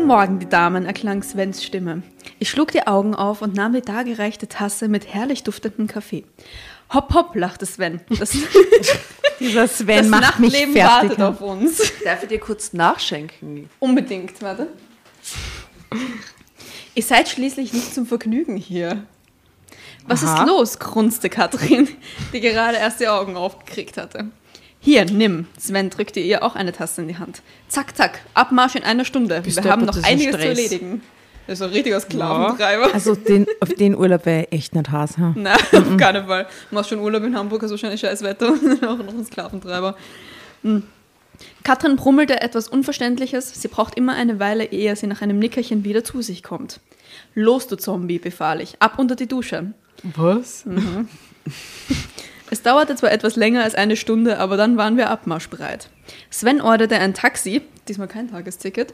[0.07, 2.01] Guten Morgen, die Damen, erklang Svens Stimme.
[2.39, 6.23] Ich schlug die Augen auf und nahm die dargereichte Tasse mit herrlich duftendem Kaffee.
[6.93, 7.99] Hopp, hopp, lachte Sven.
[8.17, 8.31] Das,
[9.41, 11.09] Dieser Sven das macht mich Nachtleben fertig.
[11.09, 11.91] wartet auf uns.
[12.05, 13.69] Darf ich dir kurz nachschenken?
[13.79, 14.69] Unbedingt, warte.
[16.95, 19.03] Ihr seid schließlich nicht zum Vergnügen hier.
[20.07, 20.43] Was Aha.
[20.43, 20.79] ist los?
[20.79, 21.89] grunzte Katrin,
[22.31, 24.31] die gerade erst die Augen aufgekriegt hatte.
[24.87, 25.47] Hier, nimm.
[25.59, 27.41] Sven drückte ihr auch eine Tasse in die Hand.
[27.67, 29.41] Zack, zack, Abmarsch in einer Stunde.
[29.41, 30.57] Bist Wir haben noch einiges zu Stress.
[30.57, 31.01] erledigen.
[31.45, 32.93] Das ist ein richtiger Sklaventreiber.
[32.93, 35.17] Also den, auf den Urlaub wäre ich echt nicht Hass.
[35.17, 35.33] Ha?
[35.35, 36.47] Nein, auf keinen Fall.
[36.69, 39.97] Du machst schon Urlaub in Hamburg, hast wahrscheinlich scheiß Wetter und auch noch ein Sklaventreiber.
[40.61, 40.83] Hm.
[41.65, 43.61] Katrin brummelte etwas Unverständliches.
[43.61, 46.79] Sie braucht immer eine Weile, ehe sie nach einem Nickerchen wieder zu sich kommt.
[47.35, 48.81] Los, du Zombie, befahl ich.
[48.81, 49.73] Ab unter die Dusche.
[50.15, 50.63] Was?
[52.49, 55.89] Es dauerte zwar etwas länger als eine Stunde, aber dann waren wir abmarschbereit.
[56.29, 58.93] Sven orderte ein Taxi, diesmal kein Tagesticket,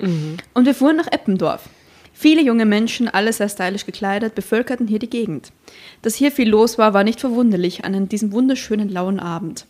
[0.53, 1.69] und wir fuhren nach Eppendorf.
[2.13, 5.51] Viele junge Menschen, alle sehr stylisch gekleidet, bevölkerten hier die Gegend.
[6.03, 9.65] Dass hier viel los war, war nicht verwunderlich an diesem wunderschönen lauen Abend.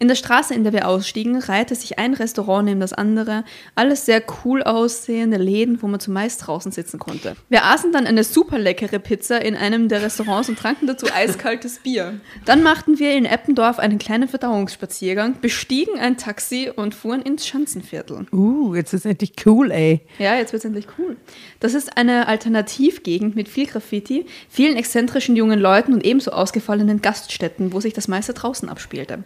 [0.00, 3.42] In der Straße, in der wir ausstiegen, reihte sich ein Restaurant neben das andere,
[3.74, 7.34] alles sehr cool aussehende Läden, wo man zumeist draußen sitzen konnte.
[7.48, 11.78] Wir aßen dann eine super leckere Pizza in einem der Restaurants und tranken dazu eiskaltes
[11.82, 12.20] Bier.
[12.44, 18.26] Dann machten wir in Eppendorf einen kleinen Verdauungsspaziergang, bestiegen ein Taxi und fuhren ins Schanzenviertel.
[18.30, 20.02] Uh, jetzt ist endlich cool, ey.
[20.20, 21.16] Ja, jetzt wird's endlich cool.
[21.58, 27.72] Das ist eine Alternativgegend mit viel Graffiti, vielen exzentrischen jungen Leuten und ebenso ausgefallenen Gaststätten,
[27.72, 29.24] wo sich das meiste draußen abspielte.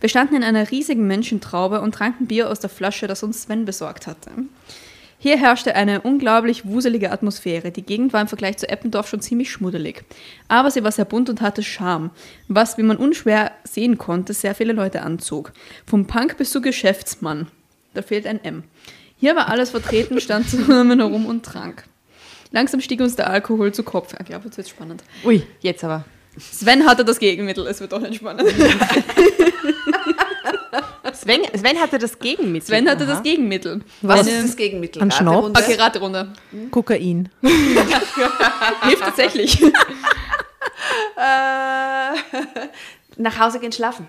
[0.00, 3.64] Wir standen in einer riesigen Menschentraube und tranken Bier aus der Flasche, das uns Sven
[3.66, 4.30] besorgt hatte.
[5.22, 7.70] Hier herrschte eine unglaublich wuselige Atmosphäre.
[7.70, 10.02] Die Gegend war im Vergleich zu Eppendorf schon ziemlich schmuddelig.
[10.48, 12.10] Aber sie war sehr bunt und hatte Charme,
[12.48, 15.52] was, wie man unschwer sehen konnte, sehr viele Leute anzog.
[15.86, 17.48] Vom Punk bis zu Geschäftsmann.
[17.92, 18.64] Da fehlt ein M.
[19.18, 21.84] Hier war alles vertreten, stand zusammen herum und trank.
[22.50, 24.14] Langsam stieg uns der Alkohol zu Kopf.
[24.18, 25.04] Ich glaube, jetzt wird spannend.
[25.24, 26.06] Ui, jetzt aber.
[26.38, 28.48] Sven hatte das Gegenmittel, es wird doch nicht spannend.
[31.20, 32.66] Sven, Sven hatte das Gegenmittel.
[32.66, 33.12] Sven hatte Aha.
[33.12, 33.82] das Gegenmittel.
[34.00, 35.02] Was Eine- ist das Gegenmittel?
[35.02, 35.10] Ein?
[35.10, 35.60] Raterunde?
[35.60, 36.32] Okay, Raterunde.
[36.70, 37.28] Kokain.
[37.42, 39.62] Hilft tatsächlich.
[39.62, 39.68] Äh,
[43.16, 44.08] nach Hause gehen schlafen.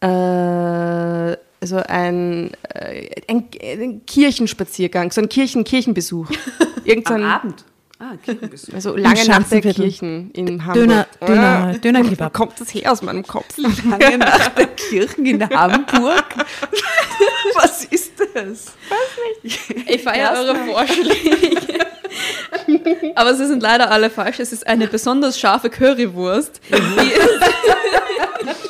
[0.00, 6.28] Äh, also ein, äh, ein, ein Kirchenspaziergang, so ein Kirchen Kirchenbesuch.
[6.84, 7.64] Irgend so Am ein, Abend.
[8.00, 8.72] Ah, Kirchenbesuch.
[8.74, 9.60] also lange nach der.
[9.60, 10.74] Kirchen in Hamburg.
[10.74, 12.32] Döner, Döner, Wo Dönerkebab.
[12.32, 13.56] kommt das her aus meinem Kopf?
[13.56, 16.24] Lange nach der Kirchen in Hamburg.
[17.54, 18.72] Was ist das?
[19.42, 21.86] Ich feiere eure Vorschläge.
[23.16, 24.38] Aber sie sind leider alle falsch.
[24.38, 26.76] Es ist eine besonders scharfe Currywurst, die,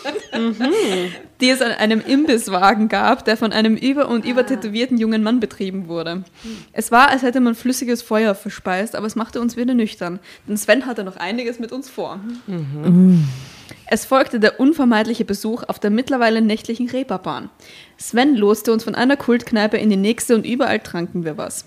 [1.40, 5.88] die es an einem Imbisswagen gab, der von einem über- und übertätowierten jungen Mann betrieben
[5.88, 6.24] wurde.
[6.72, 10.18] Es war, als hätte man flüssiges Feuer verspeist, aber es machte uns wieder nüchtern.
[10.46, 12.20] Denn Sven hatte noch einiges mit uns vor.
[13.90, 17.48] Es folgte der unvermeidliche Besuch auf der mittlerweile nächtlichen Reeperbahn.
[17.96, 21.64] Sven loste uns von einer Kultkneipe in die nächste und überall tranken wir was.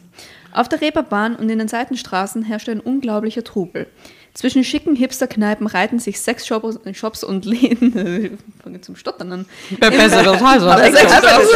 [0.54, 3.88] Auf der Reeperbahn und in den Seitenstraßen herrschte ein unglaublicher Trubel.
[4.34, 9.46] Zwischen schicken Hipster-Kneipen reihten sich sechs Shops Shops und Läden, ich fange zum Stottern an,
[9.80, 11.50] Sechs Shops.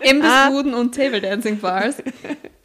[0.00, 1.96] Imbissbuden und Table-Dancing-Bars.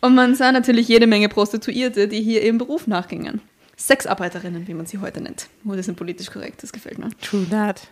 [0.02, 3.42] Und man sah natürlich jede Menge Prostituierte, die hier ihrem Beruf nachgingen.
[3.78, 5.48] Sexarbeiterinnen, wie man sie heute nennt.
[5.66, 7.10] Oh, das ist politisch korrekt, das gefällt mir.
[7.22, 7.88] True that.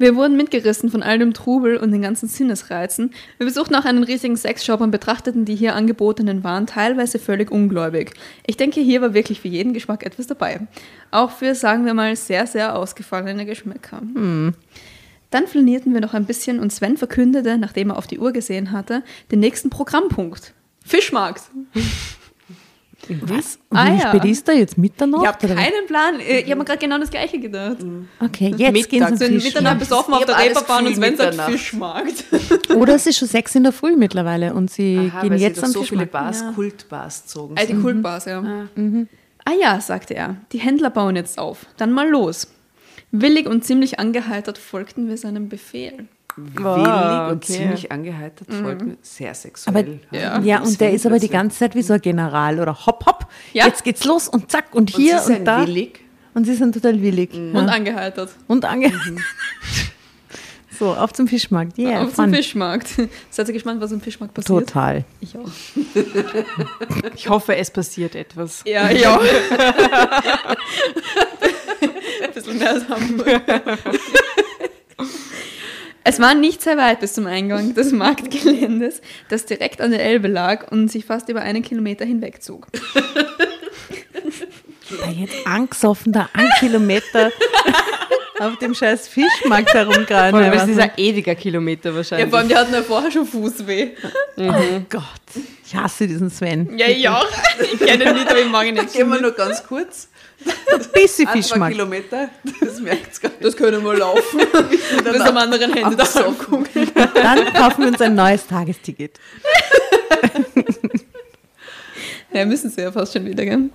[0.00, 3.12] Wir wurden mitgerissen von all dem Trubel und den ganzen Sinnesreizen.
[3.36, 8.14] Wir besuchten auch einen riesigen Sexshop und betrachteten die hier angebotenen Waren teilweise völlig ungläubig.
[8.46, 10.66] Ich denke, hier war wirklich für jeden Geschmack etwas dabei.
[11.10, 14.00] Auch für, sagen wir mal, sehr, sehr ausgefallene Geschmäcker.
[15.30, 18.72] Dann flanierten wir noch ein bisschen und Sven verkündete, nachdem er auf die Uhr gesehen
[18.72, 20.54] hatte, den nächsten Programmpunkt.
[20.82, 21.42] Fischmarkt.
[23.22, 23.58] Was?
[23.68, 24.08] Und Ah, wie ja.
[24.08, 24.78] spät ist da jetzt?
[24.78, 25.22] Mitternacht?
[25.22, 26.20] Ich habe keinen Plan.
[26.20, 27.76] Äh, Ich habe mir gerade genau das Gleiche gedacht.
[28.20, 29.18] Okay, jetzt gehen Mittag.
[29.18, 29.44] sie Sind Fisch.
[29.44, 31.50] Mitternacht besoffen auf der Reeperbahn und Sven sagt Mitternacht.
[31.52, 32.24] Fischmarkt.
[32.74, 35.44] Oder es ist schon sechs in der Früh mittlerweile und sie Aha, gehen weil sie
[35.44, 36.12] jetzt da am so viele Fischmarkt.
[36.12, 36.52] Bars, Ja.
[36.52, 37.54] Kultbars zogen.
[37.58, 38.42] Ah, die Kultbars, ja.
[39.44, 41.66] Ah ja, sagte er, die Händler bauen jetzt auf.
[41.76, 42.48] Dann mal los.
[43.12, 46.06] Willig und ziemlich angeheitert folgten wir seinem Befehl.
[46.36, 47.52] Willig Wow, und okay.
[47.52, 50.00] ziemlich angeheitert, folgen sehr Aber, sexuell.
[50.10, 50.38] Ja.
[50.40, 53.26] ja, und der ist aber die ganze Zeit wie so ein General oder hopp, hopp,
[53.52, 53.66] Ja.
[53.66, 55.66] jetzt geht's los und zack und Und hier sie und, sind da.
[55.66, 56.00] willig.
[56.34, 57.32] Und sie sind total willig.
[57.34, 57.60] Und Ja.
[57.66, 58.30] angeheitert.
[58.46, 58.92] Und ange
[60.78, 61.76] So, auf zum Fischmarkt.
[61.76, 62.34] Yeah, auf zum fun.
[62.34, 62.88] Fischmarkt.
[63.30, 64.66] Seid ihr gespannt, was im Fischmarkt passiert?
[64.66, 65.04] Total.
[65.20, 65.44] Ich auch.
[67.16, 68.62] Ich hoffe, es passiert etwas.
[68.64, 69.18] Ja, ja.
[72.22, 73.42] Ein bisschen mehr als Hamburg.
[76.04, 80.28] Es war nicht sehr weit bis zum Eingang des Marktgeländes, das direkt an der Elbe
[80.28, 82.66] lag und sich fast über einen Kilometer hinwegzog.
[84.98, 87.30] Da jetzt angesoffen, da ein Kilometer
[88.40, 90.30] auf dem scheiß Fischmarkt herumgerannt.
[90.30, 92.30] Vor allem, es ist ein ewiger Kilometer Ja, wahrscheinlich.
[92.30, 93.90] vor allem, die hatten ja vorher schon Fußweh.
[94.36, 94.52] Oh
[94.88, 95.04] Gott,
[95.64, 96.76] ich hasse diesen Sven.
[96.76, 97.26] Ja, ich auch.
[97.72, 98.92] Ich kenne ihn nicht, aber ich mag ihn nicht.
[98.94, 100.08] Gehen wir nur ganz kurz.
[100.46, 101.74] Ein bisschen Ein, zwei Fischmarkt.
[101.74, 102.28] Kilometer,
[102.60, 103.44] das merkt gar nicht.
[103.44, 104.40] Das können wir laufen.
[105.04, 106.56] Bis am anderen Ende da Abgesoffen.
[106.56, 106.90] angucken.
[107.14, 109.18] Dann kaufen wir uns ein neues Tagesticket.
[112.32, 113.70] Ja, müssen sie ja fast schon wieder, gell?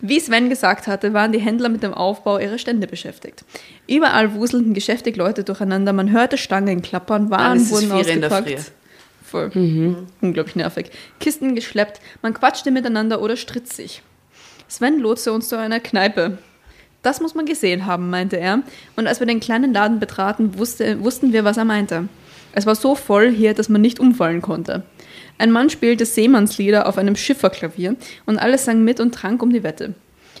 [0.00, 3.44] Wie Sven gesagt hatte, waren die Händler mit dem Aufbau ihrer Stände beschäftigt.
[3.86, 8.72] Überall wuselten geschäftig Leute durcheinander, man hörte Stangen klappern, Waren Alles ist wurden der ausgepackt.
[9.24, 10.06] Voll.
[10.20, 10.90] Unglaublich nervig.
[11.20, 14.02] Kisten geschleppt, man quatschte miteinander oder stritt sich.
[14.72, 16.38] Sven lotste uns zu einer Kneipe.
[17.02, 18.62] Das muss man gesehen haben, meinte er.
[18.96, 22.08] Und als wir den kleinen Laden betraten, wusste, wussten wir, was er meinte.
[22.52, 24.82] Es war so voll hier, dass man nicht umfallen konnte.
[25.36, 29.62] Ein Mann spielte Seemannslieder auf einem Schifferklavier und alle sangen mit und trank um die
[29.62, 29.92] Wette.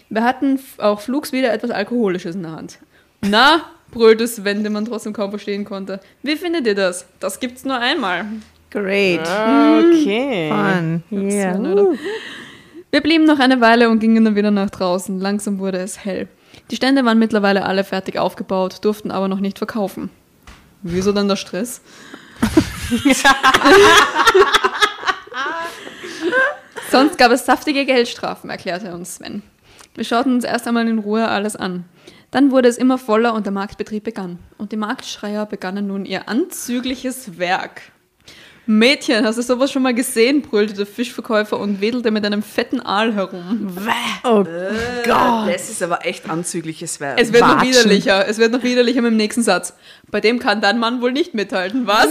[0.08, 2.78] Wir hatten auch flugs wieder etwas Alkoholisches in der Hand.
[3.20, 6.00] Na, brüllte Sven, den man trotzdem kaum verstehen konnte.
[6.22, 7.04] Wie findet ihr das?
[7.20, 8.24] Das gibt's nur einmal.
[8.70, 9.20] Great.
[9.20, 10.48] Okay.
[10.48, 11.02] Fun.
[11.10, 11.58] Yeah.
[12.92, 15.18] Wir blieben noch eine Weile und gingen dann wieder nach draußen.
[15.18, 16.28] Langsam wurde es hell.
[16.70, 20.10] Die Stände waren mittlerweile alle fertig aufgebaut, durften aber noch nicht verkaufen.
[20.82, 21.80] Wieso dann der Stress?
[26.90, 29.42] Sonst gab es saftige Geldstrafen, erklärte uns Sven.
[29.94, 31.86] Wir schauten uns erst einmal in Ruhe alles an.
[32.30, 34.38] Dann wurde es immer voller und der Marktbetrieb begann.
[34.58, 37.80] Und die Marktschreier begannen nun ihr anzügliches Werk.
[38.66, 40.40] Mädchen, hast du sowas schon mal gesehen?
[40.42, 43.76] brüllte der Fischverkäufer und wedelte mit einem fetten Aal herum.
[44.24, 44.44] Oh
[45.04, 45.52] Gott.
[45.52, 47.20] Das ist aber echt anzügliches Werk.
[47.20, 47.68] Es wird noch Watschen.
[47.70, 48.28] widerlicher.
[48.28, 49.74] Es wird noch widerlicher mit dem nächsten Satz.
[50.10, 52.06] Bei dem kann dein Mann wohl nicht mithalten, was?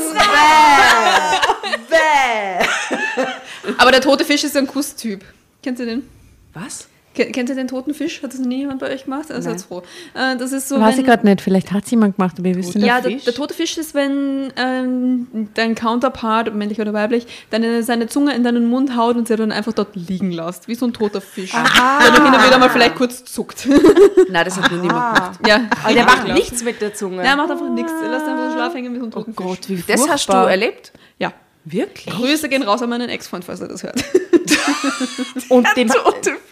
[3.77, 5.23] Aber der tote Fisch ist ein Kusstyp.
[5.63, 6.09] Kennst du den?
[6.53, 6.87] Was?
[7.13, 8.23] Ken- Kennt ihr den toten Fisch?
[8.23, 9.31] Hat das nie jemand bei euch gemacht?
[9.31, 9.57] Also Nein.
[9.57, 9.83] jetzt froh.
[10.13, 12.47] Äh, das ist so, Weiß ich wenn, gerade nicht, vielleicht hat es jemand gemacht, aber
[12.47, 12.85] ihr wisst nicht.
[12.85, 13.23] ja, der, Fisch?
[13.25, 18.43] der tote Fisch ist, wenn ähm, dein Counterpart, männlich oder weiblich, deine, seine Zunge in
[18.43, 21.51] deinen Mund haut und sie dann einfach dort liegen lässt, wie so ein toter Fisch.
[21.51, 23.67] Der dann hin und wieder mal vielleicht kurz zuckt.
[24.29, 25.39] Nein, das hat noch niemand gemacht.
[25.47, 27.21] ja, Aber der macht nichts mit der Zunge.
[27.23, 27.91] Der macht einfach nichts.
[28.03, 29.85] Er lässt einfach so Schlaf hängen wie so ein oh toten Gott, Fisch.
[29.85, 30.49] wie Das hast du furchtbar.
[30.51, 30.91] erlebt?
[31.65, 31.71] Ja.
[31.73, 32.15] Wirklich?
[32.15, 34.03] Grüße gehen raus an meinen Ex-Freund, falls er das hört.
[35.49, 35.91] Und Fisch.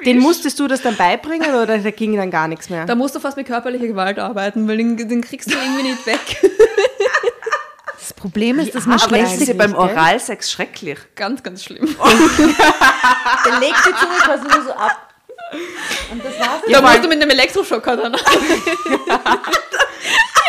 [0.05, 2.85] den musstest du das dann beibringen oder da ging dann gar nichts mehr?
[2.85, 6.05] Da musst du fast mit körperlicher Gewalt arbeiten, weil den, den kriegst du irgendwie nicht
[6.05, 6.19] weg.
[7.99, 9.75] Das Problem ist, dass man Aber das ist ja beim?
[9.75, 10.97] Oralsex schrecklich.
[11.15, 11.85] Ganz, ganz schlimm.
[13.45, 15.13] Der legt die Zunge quasi nur so ab.
[16.11, 16.61] Und das war's.
[16.67, 18.13] Da musst du mit einem Elektroschocker dann.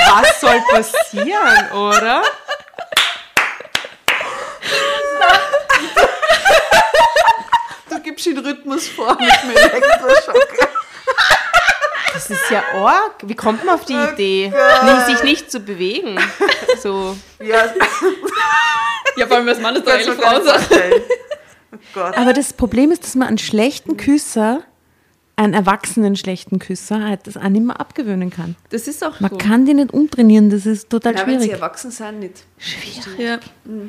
[0.07, 2.23] Was soll passieren, oder?
[7.89, 10.49] Du gibst den Rhythmus vor mit dem Elektroschock.
[12.13, 13.15] Das ist ja arg.
[13.23, 14.49] Wie kommt man auf die Idee,
[14.85, 16.19] nie, sich nicht zu bewegen?
[16.83, 17.17] So.
[17.41, 17.65] Ja,
[19.17, 20.59] Ja, vor allem als Mann ist doch Frauensache.
[20.61, 21.03] vorstellen.
[21.73, 22.17] Oh Gott.
[22.17, 24.63] Aber das Problem ist, dass man einen schlechten Küsser,
[25.37, 28.57] einen erwachsenen schlechten Küsser, halt das auch nicht mehr abgewöhnen kann.
[28.71, 29.39] Das ist auch Man so.
[29.39, 31.61] kann die nicht umtrainieren, das ist total Ja, wenn sie schwierig.
[31.61, 32.45] erwachsen sind, nicht.
[33.19, 33.35] Ja.
[33.69, 33.89] Oi.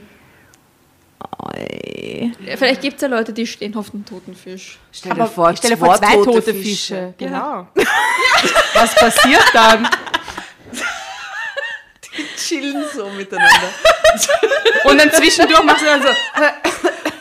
[2.45, 4.79] Ja, Vielleicht gibt es ja Leute, die stehen auf den toten Fisch.
[4.91, 6.63] Stell dir vor, ich stelle vor zwei tote, Fische.
[6.63, 7.13] Fische.
[7.17, 7.67] Genau.
[8.73, 9.87] Was passiert dann?
[12.37, 13.69] Chillen so miteinander.
[14.83, 16.09] Und dann zwischendurch machst du dann so.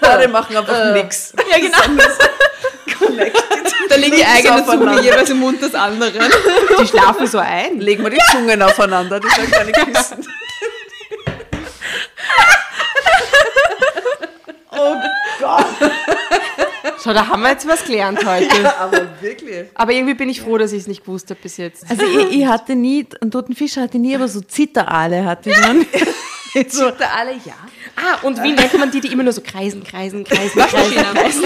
[0.01, 1.33] Beide machen einfach nix.
[1.51, 2.03] Ja, genau.
[3.89, 6.31] Da liegt die eigene Zunge jeweils im Mund des anderen.
[6.81, 7.81] Die schlafen so ein.
[7.81, 10.27] Legen wir die Zungen aufeinander, das sind keine Küssen.
[17.03, 18.79] Schau, da haben wir jetzt was gelernt heute.
[18.79, 19.67] Aber wirklich.
[19.75, 21.85] Aber irgendwie bin ich froh, dass ich es nicht gewusst habe bis jetzt.
[21.89, 25.51] Also ich, ich hatte nie, einen toten Fisch hatte ich nie, aber so Zitterale hatte
[25.51, 25.87] ich dann.
[26.69, 27.55] so, alle ja.
[27.97, 31.45] Ah, und wie nennt man die, die immer nur so kreisen, kreisen, kreisen, kreisen, kreisen?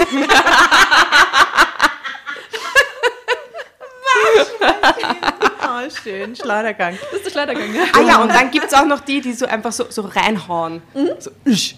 [5.61, 6.97] ah, schön, Schleudergang.
[7.11, 7.83] Das ist der Schleudergang, ja.
[7.93, 10.81] Ah ja, und dann gibt es auch noch die, die so einfach so, so reinhauen.
[11.19, 11.75] So, isch, isch.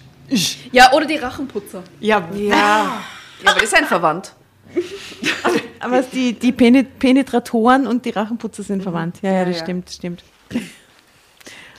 [0.72, 1.82] Ja, oder die Rachenputzer.
[2.00, 3.02] Ja, Ja.
[3.44, 4.34] Ja, aber ist ein Verwandt.
[5.80, 9.18] Aber die, die Penet- Penetratoren und die Rachenputzer sind verwandt.
[9.22, 9.62] Ja, ja, das ja.
[9.62, 10.24] stimmt, stimmt.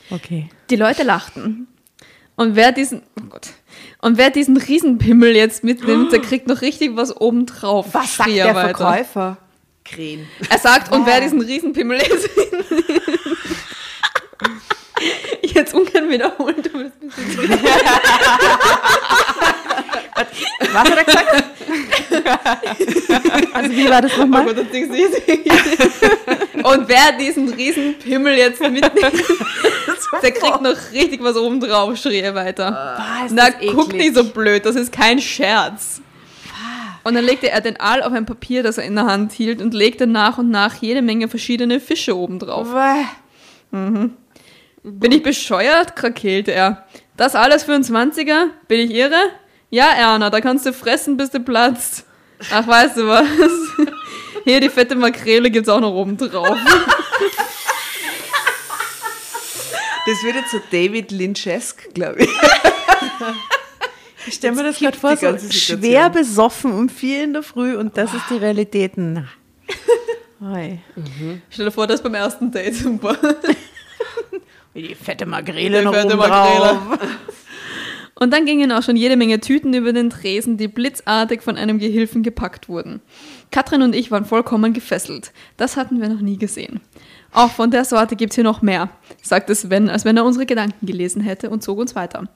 [0.10, 0.50] Okay.
[0.70, 1.68] Die Leute lachten.
[2.38, 3.50] Und wer diesen, oh Gott,
[4.02, 7.88] und wer diesen Riesenpimmel jetzt mitnimmt, der kriegt noch richtig was obendrauf.
[7.94, 8.78] was sagt er der weiter.
[8.78, 9.38] Verkäufer?
[9.84, 10.26] Krähen.
[10.50, 12.30] Er sagt, und wer diesen Riesenpimmel jetzt
[13.69, 13.69] Ich
[15.60, 17.60] jetzt ungern wiederholen, du wirst ein bisschen
[20.72, 21.44] Was hat er gesagt?
[23.54, 24.54] Also wie war das Oh nochmal?
[24.54, 25.42] Das easy.
[26.64, 29.24] Und wer diesen Riesenpimmel jetzt mitnimmt,
[30.22, 32.72] der kriegt noch richtig was obendrauf, schrie er weiter.
[32.72, 36.02] Boah, ist Na, das guck nicht so blöd, das ist kein Scherz.
[37.04, 39.62] Und dann legte er den Aal auf ein Papier, das er in der Hand hielt,
[39.62, 42.68] und legte nach und nach jede Menge verschiedene Fische obendrauf.
[42.74, 43.06] Bäh.
[44.84, 45.96] Bin ich bescheuert?
[45.96, 46.86] krakeelte er.
[47.18, 48.48] Das alles für einen 20er?
[48.68, 49.20] Bin ich irre?
[49.70, 52.06] Ja, Erna, da kannst du fressen, bis du platzt.
[52.52, 53.28] Ach, weißt du was?
[54.46, 56.58] Hier, die fette Makrele gibt's auch noch oben drauf.
[60.06, 62.30] Das wird jetzt so David Lynchesk, glaube ich.
[64.26, 67.98] Ich stelle mir das gerade vor, so schwer besoffen um vier in der Früh und
[67.98, 68.94] das ist die Realität.
[68.96, 69.28] Na.
[70.42, 70.80] Oi.
[71.50, 73.18] Stell dir vor, das beim ersten Date super.
[74.74, 76.78] Wie die fette Makrele Die noch fette oben drauf.
[78.20, 81.80] Und dann gingen auch schon jede Menge Tüten über den Tresen, die blitzartig von einem
[81.80, 83.02] Gehilfen gepackt wurden.
[83.50, 85.32] Katrin und ich waren vollkommen gefesselt.
[85.56, 86.82] Das hatten wir noch nie gesehen.
[87.32, 88.90] Auch von der Sorte gibt's hier noch mehr,
[89.22, 92.28] sagte Sven, als wenn er unsere Gedanken gelesen hätte und zog uns weiter.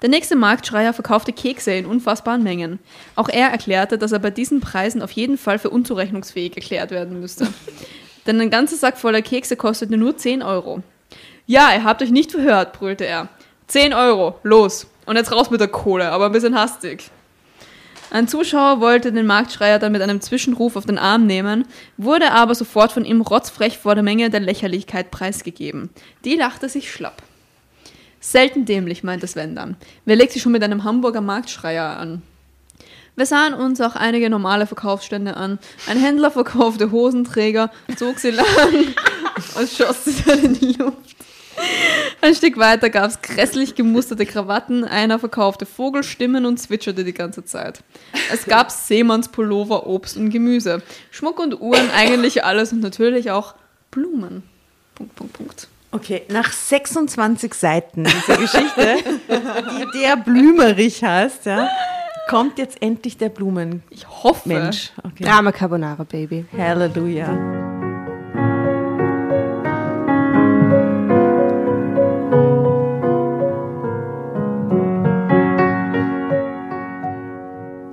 [0.00, 2.78] Der nächste Marktschreier verkaufte Kekse in unfassbaren Mengen.
[3.14, 7.20] Auch er erklärte, dass er bei diesen Preisen auf jeden Fall für unzurechnungsfähig erklärt werden
[7.20, 7.48] müsste.
[8.26, 10.82] Denn ein ganzer Sack voller Kekse kostete nur 10 Euro.
[11.50, 13.28] Ja, ihr habt euch nicht verhört, brüllte er.
[13.68, 14.86] 10 Euro, los.
[15.06, 17.10] Und jetzt raus mit der Kohle, aber ein bisschen hastig.
[18.10, 21.64] Ein Zuschauer wollte den Marktschreier dann mit einem Zwischenruf auf den Arm nehmen,
[21.96, 25.88] wurde aber sofort von ihm rotzfrech vor der Menge der Lächerlichkeit preisgegeben.
[26.26, 27.22] Die lachte sich schlapp.
[28.20, 29.78] Selten dämlich, meinte Sven dann.
[30.04, 32.20] Wer legt sich schon mit einem Hamburger Marktschreier an?
[33.16, 35.58] Wir sahen uns auch einige normale Verkaufsstände an.
[35.86, 38.46] Ein Händler verkaufte Hosenträger, zog sie lang
[39.58, 41.17] und schoss sie dann in die Luft.
[42.20, 47.44] Ein Stück weiter gab es grässlich gemusterte Krawatten, einer verkaufte Vogelstimmen und zwitscherte die ganze
[47.44, 47.82] Zeit.
[48.32, 53.54] Es gab Seemannspullover, Obst und Gemüse, Schmuck und Uhren, eigentlich alles und natürlich auch
[53.90, 54.42] Blumen.
[54.94, 55.68] Punkt, Punkt, Punkt.
[55.90, 58.96] Okay, nach 26 Seiten dieser Geschichte,
[59.28, 61.68] die der Blümerich heißt, ja,
[62.28, 63.84] kommt jetzt endlich der Blumenmensch.
[63.90, 64.70] Ich hoffe.
[65.02, 65.24] Okay.
[65.24, 66.44] Drama Carbonara, Baby.
[66.56, 67.67] Halleluja.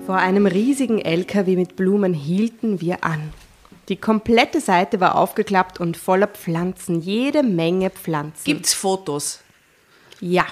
[0.06, 3.34] Vor einem riesigen LKW mit Blumen hielten wir an.
[3.90, 8.44] Die komplette Seite war aufgeklappt und voller Pflanzen, jede Menge Pflanzen.
[8.44, 9.42] Gibt's Fotos?
[10.20, 10.46] Ja.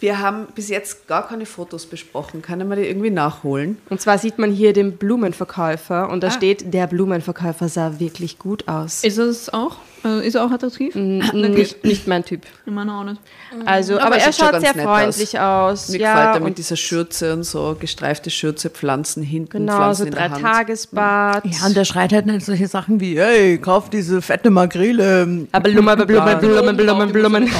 [0.00, 2.40] Wir haben bis jetzt gar keine Fotos besprochen.
[2.40, 3.76] Kann man die irgendwie nachholen?
[3.90, 6.30] Und zwar sieht man hier den Blumenverkäufer und da Ah.
[6.30, 9.04] steht, der Blumenverkäufer sah wirklich gut aus.
[9.04, 9.76] Ist es auch?
[10.04, 10.94] Äh, ist er auch attraktiv?
[10.94, 12.42] nicht, nicht mein Typ.
[12.64, 13.20] Ich meine auch nicht.
[13.66, 15.88] Also, Aber aber, er er schaut sehr freundlich aus.
[15.88, 19.98] Mir ja, gefällt er mit dieser Schürze und so, gestreifte Schürze, Pflanzen hinten, Genau, Pflanzen
[19.98, 20.42] so in der drei Hand.
[20.42, 21.44] Tagesbad.
[21.44, 25.46] Ja, und der schreit halt nicht solche Sachen wie, hey, kauf diese fette Makrele.
[25.52, 27.50] Aber Blumen, Blumen, Blumen, Blumen, Blumen.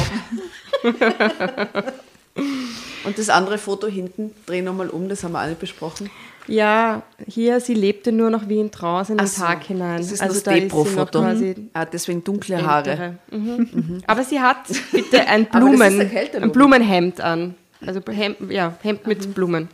[3.05, 6.11] Und das andere Foto hinten, dreh nochmal um, das haben wir alle besprochen.
[6.51, 9.99] Ja, hier, sie lebte nur noch wie in Trance in den so, Tag hinein.
[9.99, 11.21] Das ist also das Depro-Foto.
[11.21, 12.91] quasi Ah, deswegen dunkle Haare.
[12.91, 13.19] ältere.
[13.31, 14.03] Mhm.
[14.07, 17.55] Aber sie hat bitte ein Blumen, ein Blumenhemd an.
[17.87, 19.69] Also Hemd, ja, Hemd mit Blumen.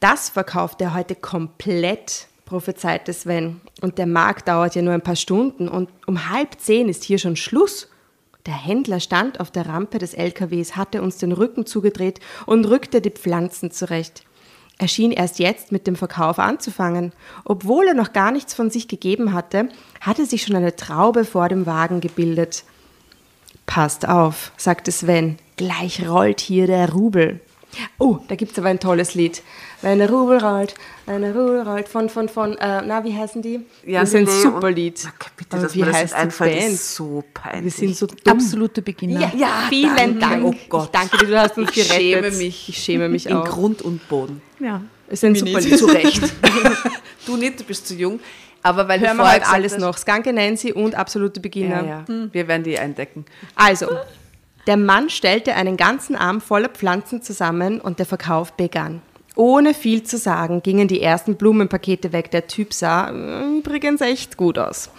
[0.00, 3.60] Das verkauft er heute komplett, prophezeite Sven.
[3.80, 7.18] Und der Markt dauert ja nur ein paar Stunden und um halb zehn ist hier
[7.18, 7.88] schon Schluss.
[8.46, 13.00] Der Händler stand auf der Rampe des LKWs, hatte uns den Rücken zugedreht und rückte
[13.00, 14.24] die Pflanzen zurecht.
[14.80, 17.12] Er schien erst jetzt mit dem Verkauf anzufangen.
[17.44, 19.68] Obwohl er noch gar nichts von sich gegeben hatte,
[20.00, 22.64] hatte sich schon eine Traube vor dem Wagen gebildet.
[23.66, 25.36] Passt auf, sagte Sven.
[25.58, 27.40] Gleich rollt hier der Rubel.
[27.98, 29.42] Oh, da gibt's aber ein tolles Lied.
[29.82, 30.74] Wenn der Rubel rollt,
[31.04, 33.60] wenn der Rubel rollt, von, von, von, äh, na, wie heißen die?
[33.86, 35.06] Ja, das ist ein nee, super und- Lied.
[35.36, 36.72] Bitte, Aber dass wie das heißt einfällt, Band?
[36.72, 37.64] ist so peinlich.
[37.64, 38.16] Wir sind so dumm.
[38.32, 39.20] Absolute Beginner.
[39.20, 40.18] Ja, ja, vielen danke.
[40.20, 40.44] Dank.
[40.46, 40.84] Oh Gott.
[40.86, 41.96] Ich danke dir, du hast uns Ich gerettet.
[41.96, 42.68] schäme mich.
[42.70, 43.44] Ich schäme mich In auch.
[43.44, 44.40] Grund und Boden.
[44.60, 44.82] Ja.
[45.08, 45.70] Es ist ein super nicht.
[45.70, 45.78] Lied.
[45.78, 46.22] Zu Recht.
[47.26, 48.20] du nicht, du bist zu jung.
[48.62, 49.96] Aber weil Hören wir vorher halt alles noch.
[49.96, 51.82] Skanke Nancy und absolute Beginner.
[51.82, 52.28] Ja, ja.
[52.32, 53.24] Wir werden die eindecken.
[53.54, 53.88] Also,
[54.66, 59.00] der Mann stellte einen ganzen Arm voller Pflanzen zusammen und der Verkauf begann.
[59.34, 62.30] Ohne viel zu sagen gingen die ersten Blumenpakete weg.
[62.30, 64.90] Der Typ sah äh, übrigens echt gut aus.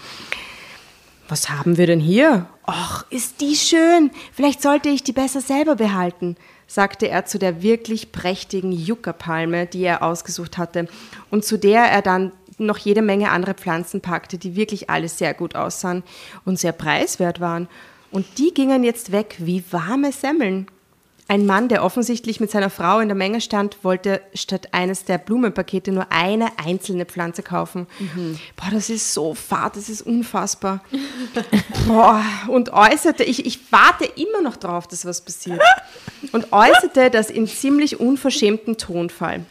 [1.28, 2.48] Was haben wir denn hier?
[2.68, 4.12] Och, ist die schön.
[4.34, 6.36] Vielleicht sollte ich die besser selber behalten,
[6.74, 10.88] sagte er zu der wirklich prächtigen Juckerpalme, die er ausgesucht hatte
[11.30, 15.34] und zu der er dann noch jede Menge andere Pflanzen packte, die wirklich alle sehr
[15.34, 16.04] gut aussahen
[16.46, 17.68] und sehr preiswert waren.
[18.12, 20.68] Und die gingen jetzt weg wie warme Semmeln.
[21.32, 25.18] Ein Mann, der offensichtlich mit seiner Frau in der Menge stand, wollte statt eines der
[25.18, 27.88] Blumenpakete nur eine einzelne Pflanze kaufen.
[28.58, 30.84] Boah, das ist so fad, das ist unfassbar.
[31.88, 35.62] Boah, und äußerte, ich, ich warte immer noch drauf, dass was passiert.
[36.34, 39.46] Und äußerte das in ziemlich unverschämtem Tonfall.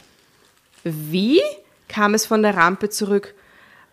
[0.83, 1.41] Wie?
[1.87, 3.33] kam es von der Rampe zurück.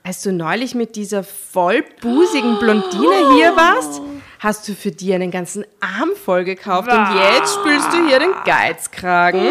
[0.03, 4.03] Als du neulich mit dieser vollbusigen Blondine hier warst,
[4.39, 8.32] hast du für die einen ganzen Arm voll gekauft und jetzt spülst du hier den
[8.45, 9.43] Geizkragen.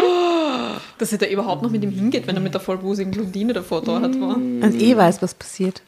[0.98, 3.82] Dass er da überhaupt noch mit ihm hingeht, wenn er mit der vollbusigen Blondine davor
[3.82, 4.36] da hat war.
[4.36, 5.82] Und eh weiß, was passiert.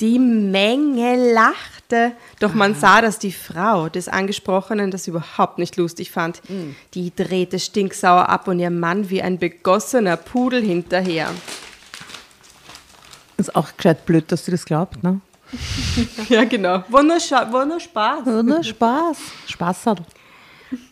[0.00, 6.10] Die Menge lachte, doch man sah, dass die Frau des Angesprochenen das überhaupt nicht lustig
[6.10, 6.40] fand.
[6.94, 11.28] Die drehte stinksauer ab und ihr Mann wie ein begossener Pudel hinterher.
[13.36, 15.20] Ist auch gescheit blöd, dass sie das glaubt, ne?
[16.28, 16.84] Ja, genau.
[16.88, 18.26] War nur, Scha war nur Spaß.
[18.26, 18.62] Oder?
[18.62, 19.18] Spaß.
[19.46, 20.02] Spaß hat.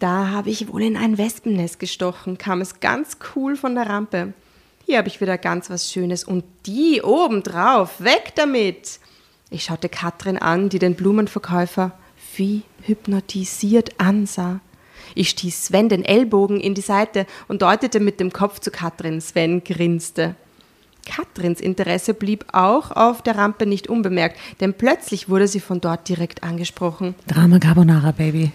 [0.01, 4.33] Da habe ich wohl in ein Wespennest gestochen, kam es ganz cool von der Rampe.
[4.87, 8.99] Hier habe ich wieder ganz was Schönes und die obendrauf, weg damit.
[9.51, 11.93] Ich schaute Katrin an, die den Blumenverkäufer
[12.37, 14.61] wie hypnotisiert ansah.
[15.15, 19.21] Ich stieß Sven den Ellbogen in die Seite und deutete mit dem Kopf zu Katrin.
[19.21, 20.35] Sven grinste.
[21.09, 26.09] Katrins Interesse blieb auch auf der Rampe nicht unbemerkt, denn plötzlich wurde sie von dort
[26.09, 27.15] direkt angesprochen.
[27.27, 28.53] Drama Carbonara, Baby,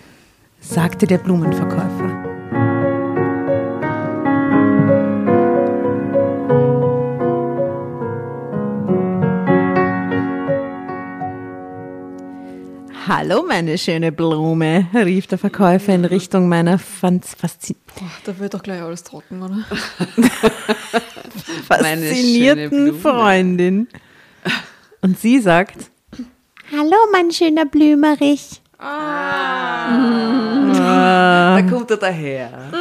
[0.60, 2.33] sagte der Blumenverkäufer.
[13.08, 18.54] Hallo, meine schöne Blume, rief der Verkäufer in Richtung meiner fans- faszi Boah, da wird
[18.54, 19.58] doch gleich alles trocken, oder?
[21.68, 22.98] Faszinierten.
[23.00, 23.88] Freundin.
[25.02, 25.92] Und sie sagt,
[26.72, 28.62] Hallo, mein schöner Blümerich.
[28.80, 28.88] Da
[31.70, 32.72] kommt er daher.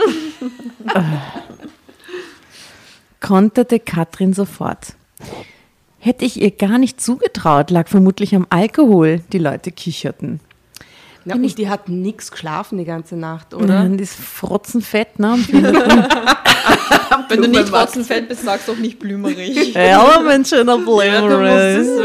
[3.21, 4.95] konterte Katrin sofort.
[6.05, 9.21] Hätte ich ihr gar nicht zugetraut, lag vermutlich am Alkohol.
[9.33, 10.41] Die Leute kicherten.
[11.25, 13.83] Ja, und die hat nichts geschlafen die ganze Nacht, oder?
[13.83, 15.35] Und die ist frotzenfett, ne?
[17.29, 19.75] Wenn du nicht trotzenfett bist, sagst du auch nicht blümerig.
[19.75, 21.87] ja, wenn schon ein Blömerig.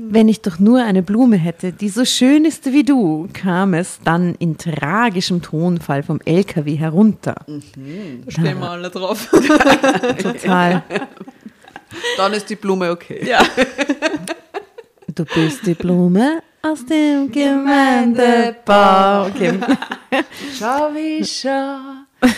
[0.00, 3.98] Wenn ich doch nur eine Blume hätte, die so schön ist wie du, kam es
[4.04, 7.36] dann in tragischem Tonfall vom LKW herunter.
[7.46, 9.28] Da stehen wir alle drauf.
[10.22, 10.82] Total.
[12.16, 13.26] Dann ist die Blume okay.
[13.26, 13.40] Ja.
[15.14, 19.26] Du bist die Blume aus dem Gemeindebau.
[19.26, 19.58] Okay.
[20.58, 21.76] Schau, wie schau,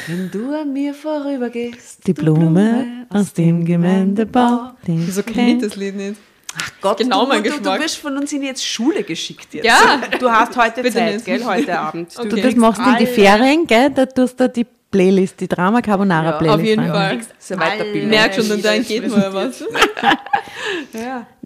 [0.08, 2.04] wenn du an mir vorübergehst.
[2.04, 4.72] Die Blume aus dem Gemeindebau.
[4.86, 6.16] Wieso kenne ich das Lied nicht?
[6.56, 9.64] Ach Gott, Genau du, mein du, du wirst von uns in jetzt Schule geschickt jetzt.
[9.64, 11.24] Ja, Du hast heute Bitte Zeit, nicht.
[11.24, 12.16] gell, heute Abend.
[12.16, 12.42] Du Okay.
[12.42, 13.90] das machst in die Ferien, gell?
[13.90, 16.58] Da tust du die Playlist, die Drama Carbonara Ja, Playlist.
[16.60, 16.86] auf jeden.
[16.86, 17.10] Fall.
[17.50, 18.10] Eine Weiterbildung.
[18.10, 19.64] Merk schon, dann geht mal was.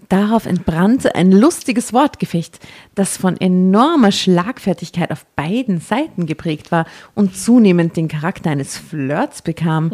[0.09, 2.59] Darauf entbrannte ein lustiges Wortgefecht,
[2.95, 9.43] das von enormer Schlagfertigkeit auf beiden Seiten geprägt war und zunehmend den Charakter eines Flirts
[9.43, 9.91] bekam.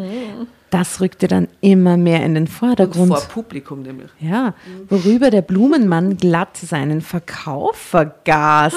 [0.75, 3.07] Das rückte dann immer mehr in den Vordergrund.
[3.07, 4.09] Vor Publikum nämlich.
[4.19, 4.55] Ja,
[4.89, 8.73] worüber der Blumenmann glatt seinen Verkauf vergaß.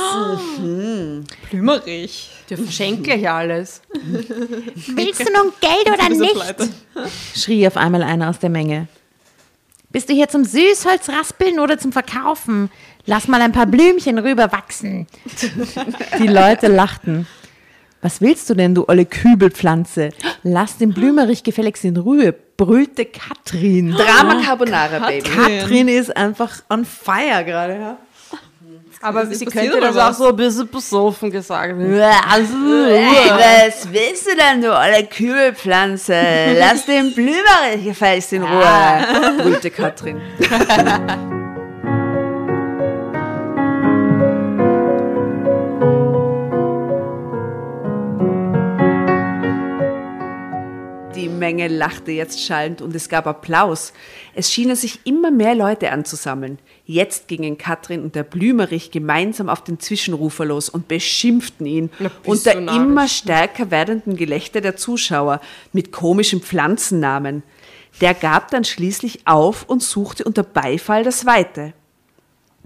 [1.50, 2.30] Blümerig.
[2.48, 3.82] Die verschenkt gleich alles.
[3.92, 6.70] Willst du nun Geld oder nicht?
[7.34, 8.86] schrie auf einmal einer aus der Menge.
[9.90, 12.70] Bist du hier zum Süßholz raspeln oder zum Verkaufen?
[13.06, 15.08] Lass mal ein paar Blümchen rüberwachsen.
[16.20, 17.26] Die Leute lachten.
[18.00, 20.10] Was willst du denn, du olle Kübelpflanze?
[20.44, 23.90] Lass den Blümerich gefälligst in Ruhe, brüllte Katrin.
[23.92, 25.28] Drama Carbonara, Baby.
[25.28, 27.74] Katrin ist einfach on fire gerade.
[27.74, 27.98] Ja?
[29.00, 31.74] Aber sie könnte das auch so ein bisschen besoffen gesagt.
[31.76, 31.92] Was
[33.92, 36.56] willst du denn, du olle Kübelpflanze?
[36.58, 40.20] Lass den Blümerich gefälligst in Ruhe, brüllte Katrin.
[51.18, 53.92] Die Menge lachte jetzt schallend und es gab Applaus.
[54.34, 56.58] Es schienen sich immer mehr Leute anzusammeln.
[56.86, 62.10] Jetzt gingen Katrin und der Blümerich gemeinsam auf den Zwischenrufer los und beschimpften ihn Na,
[62.24, 62.78] unter narrisch.
[62.80, 65.40] immer stärker werdenden Gelächter der Zuschauer
[65.72, 67.42] mit komischen Pflanzennamen.
[68.00, 71.72] Der gab dann schließlich auf und suchte unter Beifall das Weite.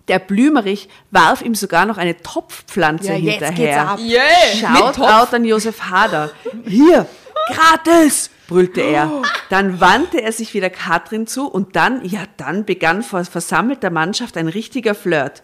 [0.08, 3.88] Der Blümerich warf ihm sogar noch eine Topfpflanze Ja, jetzt geht's hinterher.
[3.88, 3.98] ab.
[3.98, 4.20] Yeah,
[4.60, 5.10] Schaut mit Topf.
[5.10, 6.30] out an Josef Hader.
[6.66, 7.06] Hier,
[7.48, 9.22] gratis, brüllte er.
[9.50, 14.36] Dann wandte er sich wieder Katrin zu und dann, ja, dann begann vor versammelter Mannschaft
[14.36, 15.42] ein richtiger Flirt.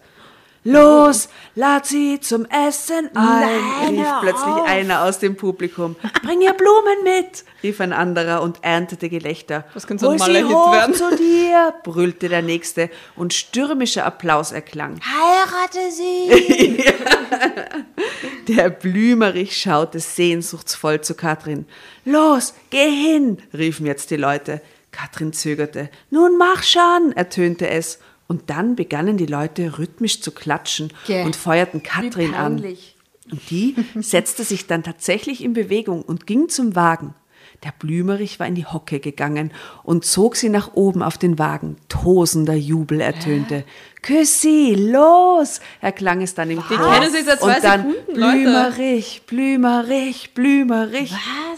[0.65, 5.95] Los, lad sie zum Essen ein, rief plötzlich einer aus dem Publikum.
[6.21, 9.63] Bring ihr Blumen mit, rief ein anderer und erntete Gelächter.
[9.73, 10.95] Das könnte so Hol ein sie Maler-Hit hoch werden.
[10.95, 14.99] zu dir, brüllte der nächste und stürmischer Applaus erklang.
[15.01, 16.83] Heirate sie!
[18.47, 21.67] Der Blümerich schaute sehnsuchtsvoll zu Katrin.
[22.03, 24.61] Los, geh hin, riefen jetzt die Leute.
[24.91, 25.89] Katrin zögerte.
[26.09, 27.99] Nun mach schon, ertönte es.
[28.29, 31.23] Und dann begannen die Leute rhythmisch zu klatschen Gäh.
[31.23, 32.63] und feuerten Katrin an.
[33.31, 37.15] Und die setzte sich dann tatsächlich in Bewegung und ging zum Wagen.
[37.65, 39.51] Der Blümerich war in die Hocke gegangen
[39.83, 41.75] und zog sie nach oben auf den Wagen.
[41.89, 43.65] Tosender Jubel ertönte.
[44.01, 45.59] Küss sie, los!
[45.81, 46.77] erklang es dann im Chor.
[46.77, 48.13] kennen sie seit zwei Und dann Sekunden.
[48.13, 51.13] Blümerich, Blümerich, Blümerich.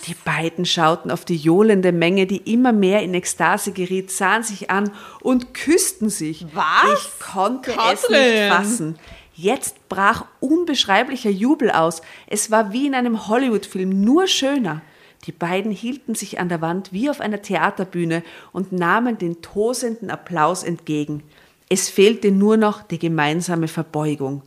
[0.07, 4.71] Die beiden schauten auf die johlende Menge, die immer mehr in Ekstase geriet, sahen sich
[4.71, 4.89] an
[5.21, 6.47] und küssten sich.
[6.53, 6.99] Was?
[6.99, 8.21] Ich konnte es Katrin.
[8.21, 8.99] nicht fassen.
[9.35, 12.01] Jetzt brach unbeschreiblicher Jubel aus.
[12.25, 14.81] Es war wie in einem Hollywood-Film, nur schöner.
[15.25, 20.09] Die beiden hielten sich an der Wand wie auf einer Theaterbühne und nahmen den tosenden
[20.09, 21.23] Applaus entgegen.
[21.69, 24.41] Es fehlte nur noch die gemeinsame Verbeugung.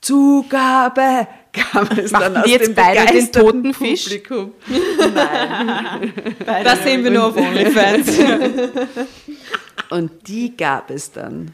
[0.00, 4.04] Zugabe kam es dann Machten aus jetzt dem beide den toten Fisch?
[4.04, 4.52] Publikum.
[6.46, 8.18] Das sehen wir nur auf OnlyFans.
[9.90, 11.52] Und die gab es dann.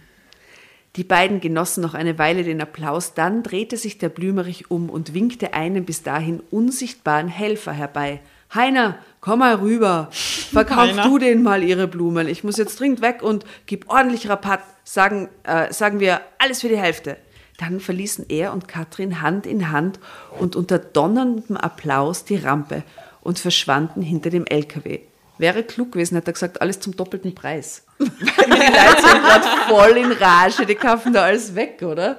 [0.97, 5.13] Die beiden genossen noch eine Weile den Applaus, dann drehte sich der Blümerich um und
[5.13, 8.21] winkte einen bis dahin unsichtbaren Helfer herbei.
[8.57, 10.09] Heiner, komm mal rüber.
[10.11, 12.27] Verkauf du denen mal ihre Blumen.
[12.27, 14.61] Ich muss jetzt dringend weg und gib ordentlich Rabatt.
[14.83, 17.17] Sagen, äh, sagen wir alles für die Hälfte.
[17.59, 19.99] Dann verließen er und Katrin Hand in Hand
[20.39, 22.83] und unter donnerndem Applaus die Rampe
[23.21, 25.01] und verschwanden hinter dem LKW.
[25.39, 27.85] Wäre klug gewesen, hat er gesagt, alles zum doppelten Preis.
[27.99, 32.19] Weil die Leute sind gerade voll in Rage, die kaufen da alles weg, oder?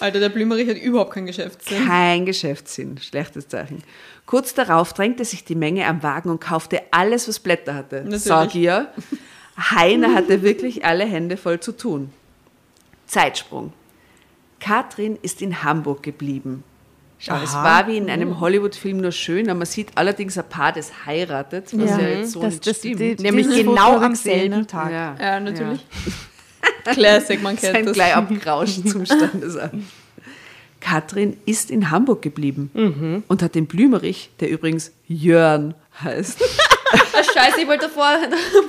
[0.00, 1.86] Alter, der Blümerich hat überhaupt keinen Geschäftssinn.
[1.86, 3.82] Kein Geschäftssinn, schlechtes Zeichen.
[4.26, 8.04] Kurz darauf drängte sich die Menge am Wagen und kaufte alles, was Blätter hatte.
[8.18, 8.88] Sag ihr,
[9.58, 12.10] Heiner hatte wirklich alle Hände voll zu tun.
[13.06, 13.72] Zeitsprung.
[14.60, 16.64] Katrin ist in Hamburg geblieben.
[17.18, 20.72] Schau, es war wie in einem Hollywood-Film nur schön, aber man sieht allerdings ein Paar,
[20.72, 23.00] das heiratet, was ja, jetzt so Das- nicht das- stimmt.
[23.00, 24.66] die- Nämlich genau am selben?
[24.66, 24.90] Tag.
[24.90, 25.16] ja.
[25.20, 25.84] Ja, natürlich.
[26.84, 27.94] Classic, man kennt Sein das.
[27.94, 29.84] gleich abgerauscht zum Standesamt.
[30.80, 36.38] Katrin ist in Hamburg geblieben und hat den Blümerich, der übrigens Jörn heißt,
[37.34, 38.08] scheiße, ich wollte vor,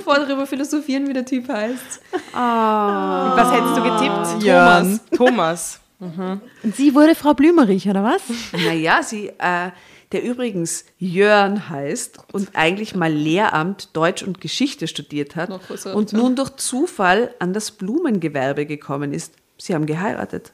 [0.04, 2.02] vor darüber philosophieren, wie der Typ heißt.
[2.34, 4.44] Was hättest du getippt?
[4.44, 5.00] Jörn.
[5.16, 5.80] Thomas.
[5.98, 6.42] Thomas.
[6.64, 8.22] Und sie wurde Frau Blümerich, oder was?
[8.52, 9.70] Naja, sie, äh,
[10.12, 15.50] der übrigens Jörn heißt und eigentlich mal Lehramt Deutsch und Geschichte studiert hat
[15.94, 19.34] und nun durch Zufall an das Blumengewerbe gekommen ist.
[19.58, 20.52] Sie haben geheiratet.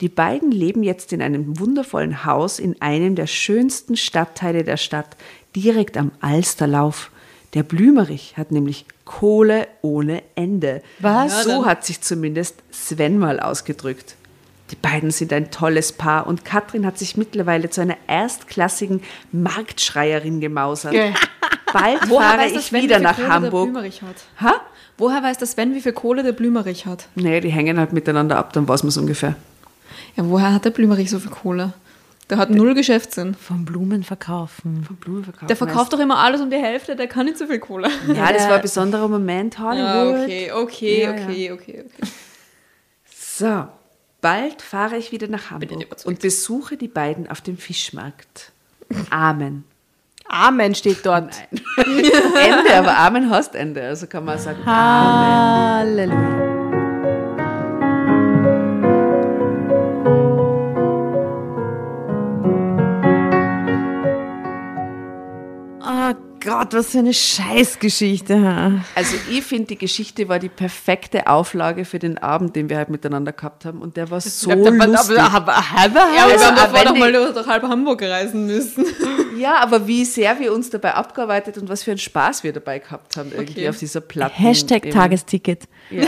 [0.00, 5.16] Die beiden leben jetzt in einem wundervollen Haus in einem der schönsten Stadtteile der Stadt,
[5.54, 7.10] direkt am Alsterlauf.
[7.54, 10.82] Der Blümerich hat nämlich Kohle ohne Ende.
[10.98, 11.44] Was?
[11.44, 14.16] So hat sich zumindest Sven mal ausgedrückt.
[14.70, 19.02] Die beiden sind ein tolles Paar und Katrin hat sich mittlerweile zu einer erstklassigen
[19.32, 20.94] Marktschreierin gemausert.
[21.72, 23.52] Bald fahre ich Sven, wieder wie viel nach Kohle Hamburg.
[23.52, 24.16] Der Blümerich hat?
[24.40, 24.54] Ha?
[24.98, 27.08] Woher weiß der Sven, wie viel Kohle der Blümerich hat?
[27.14, 29.36] Nee, die hängen halt miteinander ab, dann weiß man es ungefähr.
[30.16, 31.74] Ja, woher hat der Blümerich so viel Kohle?
[32.28, 33.34] Der hat null Geschäftssinn.
[33.34, 34.86] Vom Blumen verkaufen.
[35.00, 35.46] Blumenverkauf.
[35.46, 37.88] Der verkauft doch immer alles um die Hälfte, der kann nicht so viel Kohle.
[38.08, 39.78] Ja, das war ein besonderer Moment, Hollywood.
[39.78, 42.10] Ja, okay, okay, Ja, okay, okay, okay.
[43.14, 43.68] So,
[44.26, 48.50] bald fahre ich wieder nach Hamburg und besuche die beiden auf dem Fischmarkt.
[49.08, 49.62] Amen.
[50.28, 51.32] Amen steht dort.
[51.76, 56.55] Ende, aber Amen heißt Ende, also kann man sagen Halleluja.
[66.46, 68.80] Gott, was für eine Scheißgeschichte.
[68.94, 72.88] Also ich finde, die Geschichte war die perfekte Auflage für den Abend, den wir halt
[72.88, 73.80] miteinander gehabt haben.
[73.82, 75.16] Und der war so lustig.
[75.16, 78.84] Ja, aber Also, wir haben davor die- mal durch halb Hamburg reisen müssen.
[79.38, 82.78] Ja, aber wie sehr wir uns dabei abgearbeitet und was für einen Spaß wir dabei
[82.78, 83.68] gehabt haben, irgendwie Okay.
[83.68, 84.34] auf dieser Platte.
[84.34, 85.64] Hashtag Tagesticket.
[85.90, 86.06] Äh,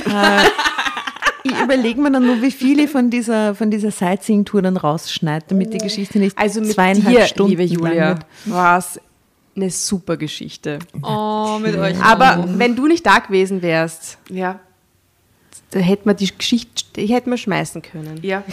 [1.43, 5.74] ich überlege mir dann nur, wie viele von dieser, von dieser Sightseeing-Tour dann rausschneide, damit
[5.74, 8.99] die Geschichte nicht Also mit zweieinhalb dir, Stunden liebe Julia, war es
[9.61, 10.79] eine super Geschichte.
[11.03, 12.01] Oh, mit euch.
[12.03, 14.61] Aber wenn du nicht da gewesen wärst, Ja,
[15.71, 18.19] da hätten wir die Geschichte die hätten wir schmeißen können.
[18.23, 18.43] ja.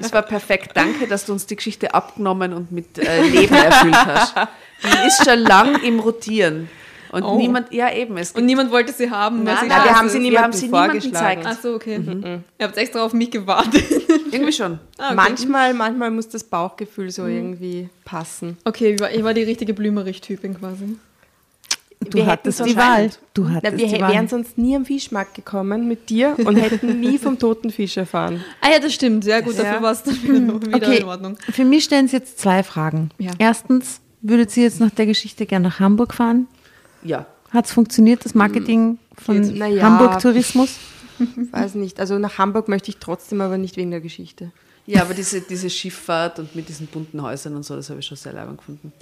[0.00, 0.70] Das war perfekt.
[0.74, 4.34] Danke, dass du uns die Geschichte abgenommen und mit äh, Leben erfüllt hast.
[4.82, 6.68] Die ist schon lang im Rotieren.
[7.14, 7.36] Und Oh.
[7.38, 10.16] niemand, ja eben, es Und niemand wollte sie haben, Nein, sie nein, wir haben sie
[10.18, 10.22] ist.
[10.24, 11.42] wir niemandem haben sie niemandem gezeigt.
[11.46, 12.00] Ach so, okay.
[12.58, 13.84] Ihr habt extra auf mich gewartet.
[14.32, 14.78] irgendwie schon.
[14.98, 15.14] Ah, okay.
[15.14, 18.58] Manchmal, manchmal muss das Bauchgefühl so irgendwie passen.
[18.64, 20.96] Okay, ich war, ich war die richtige Blümerich-Typin quasi.
[22.10, 23.10] Du Wir hattest die Wahl.
[23.32, 24.12] Du hattest Na, wir die Wahl.
[24.12, 28.44] wären sonst nie am Fischmarkt gekommen mit dir und hätten nie vom toten Fisch erfahren.
[28.60, 29.24] Ah ja, das stimmt.
[29.24, 29.82] Sehr gut, dafür Ja.
[29.82, 31.38] war es dann wieder, wieder Okay, in Ordnung.
[31.50, 33.08] für mich stellen Sie jetzt zwei Fragen.
[33.18, 33.30] Ja.
[33.38, 36.46] Erstens, würdet Sie jetzt nach der Geschichte gerne nach Hamburg fahren?
[37.04, 37.26] Ja.
[37.50, 39.52] Hat es funktioniert, das Marketing von Geht's?
[39.54, 39.84] Na ja.
[39.84, 40.74] Hamburg Tourismus?
[41.52, 42.00] Weiß nicht.
[42.00, 44.50] Also nach Hamburg möchte ich trotzdem, aber nicht wegen der Geschichte.
[44.86, 48.06] Ja, aber diese, diese Schifffahrt und mit diesen bunten Häusern und so, das habe ich
[48.06, 48.92] schon sehr leibend gefunden.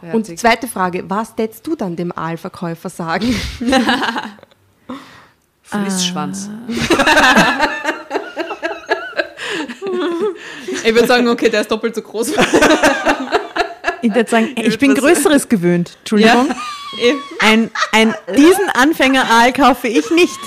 [0.00, 0.38] Sehr Und herzig.
[0.40, 3.34] zweite Frage, was tätst du dann dem Aalverkäufer sagen?
[5.62, 6.50] Flissschwanz.
[10.86, 12.32] Ich würde sagen, okay, der ist doppelt so groß.
[14.02, 15.96] Ich würde sagen, ich bin Größeres gewöhnt.
[16.00, 16.48] Entschuldigung.
[17.40, 20.38] Ein, ein, diesen Anfänger-Aal kaufe ich nicht.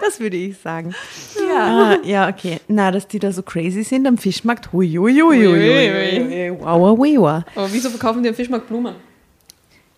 [0.00, 0.94] Das würde ich sagen.
[1.48, 1.96] Ja.
[1.96, 2.60] Ah, ja, okay.
[2.68, 4.72] Na, dass die da so crazy sind am Fischmarkt.
[4.72, 6.50] Hui, hui, hui, hui.
[6.60, 7.42] Wow, wow, wow.
[7.54, 8.94] Aber wieso verkaufen die am Fischmarkt Blumen?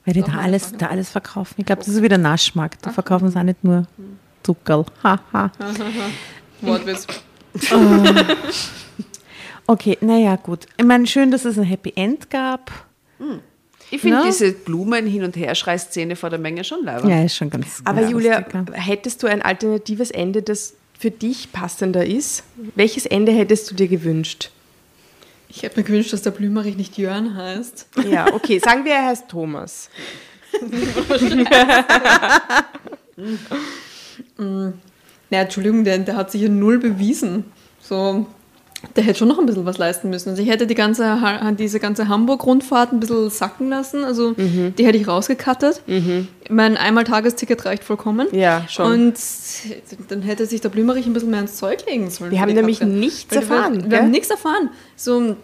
[0.05, 1.55] Weil die da alles, da alles verkaufen.
[1.59, 2.87] Ich glaube, das ist wieder Naschmarkt.
[2.87, 3.87] Da verkaufen sie auch nicht nur
[4.45, 4.85] Zuckerl.
[5.03, 5.51] Ha, ha.
[6.61, 7.07] Wortwitz.
[9.67, 10.67] Okay, naja, gut.
[10.77, 12.71] Ich meine, schön, dass es ein Happy End gab.
[13.91, 14.25] Ich finde Na?
[14.25, 17.11] diese Blumen hin und her Schrei-Szene vor der Menge schon leibend.
[17.11, 18.73] Ja, ist schon ganz Aber ganz Julia, ja.
[18.73, 22.43] hättest du ein alternatives Ende, das für dich passender ist?
[22.75, 24.51] Welches Ende hättest du dir gewünscht?
[25.49, 27.87] Ich hätte mir gewünscht, dass der Blümerich nicht Jörn heißt.
[28.11, 29.89] Ja, okay, sagen wir, er heißt Thomas.
[34.39, 37.45] Naja, Entschuldigung, der, der hat sich ja null bewiesen.
[37.81, 38.27] So,
[38.95, 40.31] Der hätte schon noch ein bisschen was leisten müssen.
[40.31, 41.19] Also ich hätte die ganze,
[41.59, 44.05] diese ganze Hamburg-Rundfahrt ein bisschen sacken lassen.
[44.05, 44.75] Also Mhm.
[44.77, 45.83] die hätte ich rausgekattet.
[46.51, 48.29] Mein einmal Tagesticket reicht vollkommen.
[48.33, 48.93] Ja, schon.
[48.93, 49.15] Und
[50.09, 52.31] dann hätte sich der Blümerich ein bisschen mehr ins Zeug legen sollen.
[52.31, 53.01] Wir haben nämlich Katrin.
[53.01, 53.99] nichts Weil wir- erfahren, Wir gell?
[54.03, 54.71] haben nichts erfahren.
[54.95, 55.37] So,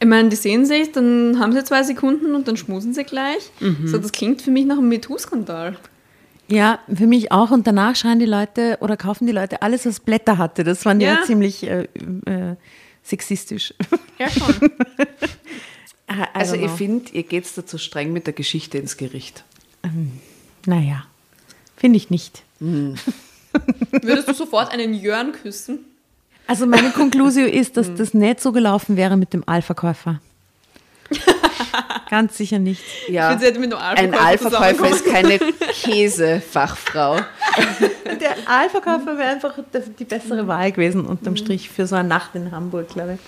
[0.00, 3.50] ich meine, die sehen sich, dann haben sie zwei Sekunden und dann schmusen sie gleich.
[3.60, 3.86] Mhm.
[3.88, 5.76] So, das klingt für mich nach einem MeToo-Skandal.
[6.48, 7.50] Ja, für mich auch.
[7.50, 10.62] Und danach schreien die Leute oder kaufen die Leute alles, was Blätter hatte.
[10.64, 11.14] Das fand ich Ja.
[11.20, 11.88] ja ziemlich äh,
[12.26, 12.56] äh,
[13.02, 13.74] sexistisch.
[14.18, 14.54] Ja, schon.
[16.34, 19.42] Also ich finde, ihr geht da zu streng mit der Geschichte ins Gericht.
[20.66, 21.06] Naja,
[21.76, 22.42] finde ich nicht.
[22.60, 25.80] Würdest du sofort einen Jörn küssen?
[26.46, 30.20] Also meine Konklusion ist, dass das nicht so gelaufen wäre mit dem Aalverkäufer.
[32.10, 32.82] Ganz sicher nicht.
[33.08, 37.16] Ja, finde, sie hätte mit einem ein Aalverkäufer Aalverkäufer ist keine Käsefachfrau.
[38.20, 39.54] Der Aalverkäufer wäre einfach
[39.98, 43.20] die bessere Wahl gewesen, unterm Strich, für so eine Nacht in Hamburg, glaube ich.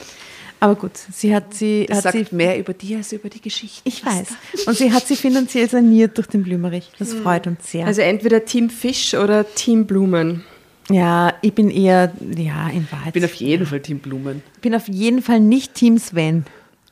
[0.59, 3.43] Aber gut, sie hat sie, Das hat sie sagt mehr über die als über die
[3.43, 3.83] Geschichte.
[3.85, 4.29] ich weiß.
[4.67, 6.91] Und sie hat sie finanziell saniert durch den Blümerich.
[6.99, 7.87] Das freut uns sehr.
[7.87, 10.45] Also entweder Team Fisch oder Team Blumen.
[10.91, 13.09] ja, ich bin eher, ja, in Wahrheit.
[13.09, 14.43] Ich bin auf jeden Fall Team Blumen.
[14.55, 16.47] Ich bin auf jeden Fall nicht Team Sven.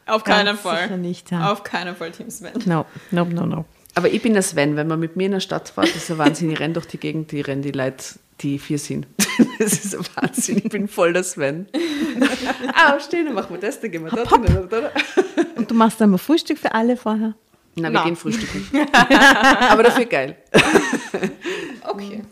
[0.06, 0.82] Auf Ganz keinen Fall.
[0.82, 1.50] sicher nicht, ja.
[1.52, 2.52] Auf keinen Fall Team Sven.
[2.66, 3.64] No, no, no, no.
[3.94, 6.10] Aber ich bin der Sven, wenn man mit mir in der Stadt fährt, das ist
[6.10, 6.50] ein Wahnsinn.
[6.50, 8.04] Ich renne durch die Gegend, die rennen die Leute,
[8.40, 9.06] die vier sind.
[9.58, 10.58] Das ist ein Wahnsinn.
[10.58, 11.68] Ich bin voll der Sven.
[12.74, 14.24] ah, aufstehen, dann machen wir das, dann gehen wir da.
[14.24, 14.90] da, da, da.
[15.56, 17.34] Und du machst einmal Frühstück für alle vorher?
[17.76, 18.04] Nein, wir Na.
[18.04, 18.66] gehen frühstücken.
[19.68, 20.36] Aber dafür geil.
[21.82, 22.22] Okay.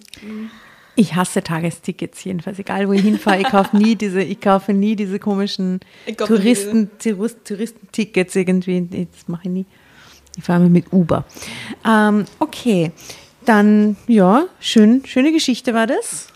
[0.95, 3.40] Ich hasse Tagestickets jedenfalls, egal wo ich hinfahre.
[3.40, 5.80] Ich kaufe nie diese, ich kaufe nie diese komischen
[6.16, 8.86] Touristen, Tourist, Touristentickets irgendwie.
[9.12, 9.66] Das mache ich nie.
[10.36, 11.24] Ich fahre immer mit Uber.
[11.86, 12.93] Ähm, okay,
[13.45, 16.28] dann ja, schön, schöne Geschichte war das.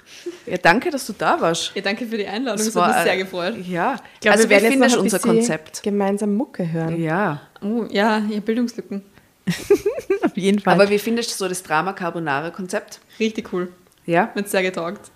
[0.46, 1.72] Ja, danke, dass du da warst.
[1.74, 2.58] Ja, danke für die Einladung.
[2.58, 3.54] Das Das, hat mich war, sehr gefreut.
[3.66, 5.82] Ja, Ich glaube, also wir werden jetzt ein unser Konzept?
[5.82, 7.00] Gemeinsam Mucke hören.
[7.00, 9.02] Ja, Oh, ja, ja, Bildungslücken.
[10.22, 10.74] Auf jeden Fall.
[10.74, 13.00] aber wie findest du so das Drama Carbonara Konzept?
[13.18, 13.72] Richtig cool.
[14.06, 15.10] Ja, Mir hat sehr getaugt.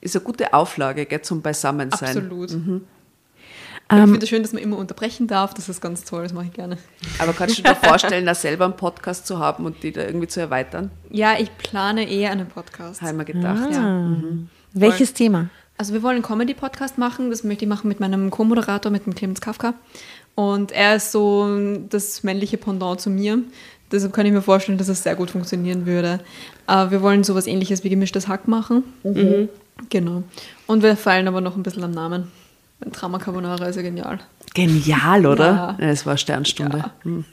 [0.00, 2.08] ist eine gute Auflage, gell, zum Beisammensein.
[2.16, 2.50] Absolut.
[2.52, 2.82] Mhm.
[3.92, 5.52] Ich Ähm, finde es schön, dass man immer unterbrechen darf.
[5.52, 6.22] Das ist ganz toll.
[6.22, 6.78] Das mache ich gerne.
[7.18, 10.28] Aber kannst du dir vorstellen, da selber einen Podcast zu haben und die da irgendwie
[10.28, 10.90] zu erweitern?
[11.10, 13.02] Ja, ich plane eher einen Podcast.
[13.02, 13.68] Wir gedacht.
[13.74, 14.14] ah,
[14.74, 15.48] welches Thema?
[15.76, 17.30] Also wir wollen einen Comedy-Podcast machen.
[17.30, 19.74] Das möchte ich machen mit meinem Co-Moderator, mit dem Clemens Kafka.
[20.36, 21.48] Und er ist so
[21.88, 23.40] das männliche Pendant zu mir.
[23.92, 26.20] Deshalb kann ich mir vorstellen, dass es sehr gut funktionieren würde.
[26.66, 28.84] Aber wir wollen sowas ähnliches wie gemischtes Hack machen.
[29.88, 30.22] Genau.
[30.66, 32.30] Und wir feilen aber noch ein bisschen am Namen.
[32.84, 34.20] Ein Drama Carbonara ist ja genial.
[34.54, 35.76] Genial, oder?
[35.78, 35.88] Ja.
[35.88, 36.78] Es war Sternstunde.
[36.78, 36.94] Ja.
[37.02, 37.24] Hm.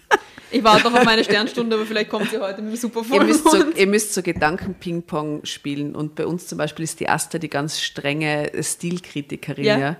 [0.49, 3.23] Ich warte noch auf meine Sternstunde, aber vielleicht kommt sie heute mit einem super Ihr,
[3.23, 5.93] müsst so, ihr müsst so Gedanken-Ping-Pong spielen.
[5.93, 9.65] Und bei uns zum Beispiel ist die Asta die ganz strenge Stilkritikerin.
[9.65, 9.77] Ja.
[9.77, 9.95] Ja.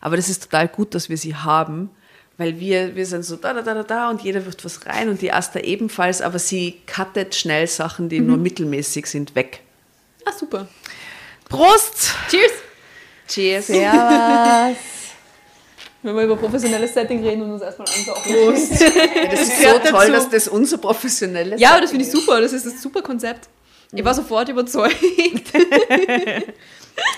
[0.00, 1.90] Aber das ist total gut, dass wir sie haben,
[2.40, 5.10] weil wir, wir sind so da, da, da, da, da und jeder wirft was rein
[5.10, 9.60] und die Asta ebenfalls, aber sie cuttet schnell Sachen, die nur mittelmäßig sind, weg.
[10.24, 10.66] Ah, super.
[11.50, 12.14] Prost!
[12.30, 12.52] Cheers!
[13.28, 13.66] Cheers!
[13.66, 14.76] Servus.
[16.02, 18.22] Wenn wir über professionelles Setting reden und uns erstmal ansaugen.
[18.22, 18.72] Prost.
[19.30, 20.12] Das ist so toll, dazu.
[20.12, 22.40] dass das unser professionelles Ja, aber das finde ich super.
[22.40, 23.50] Das ist ein super Konzept.
[23.92, 24.94] Ich war sofort überzeugt.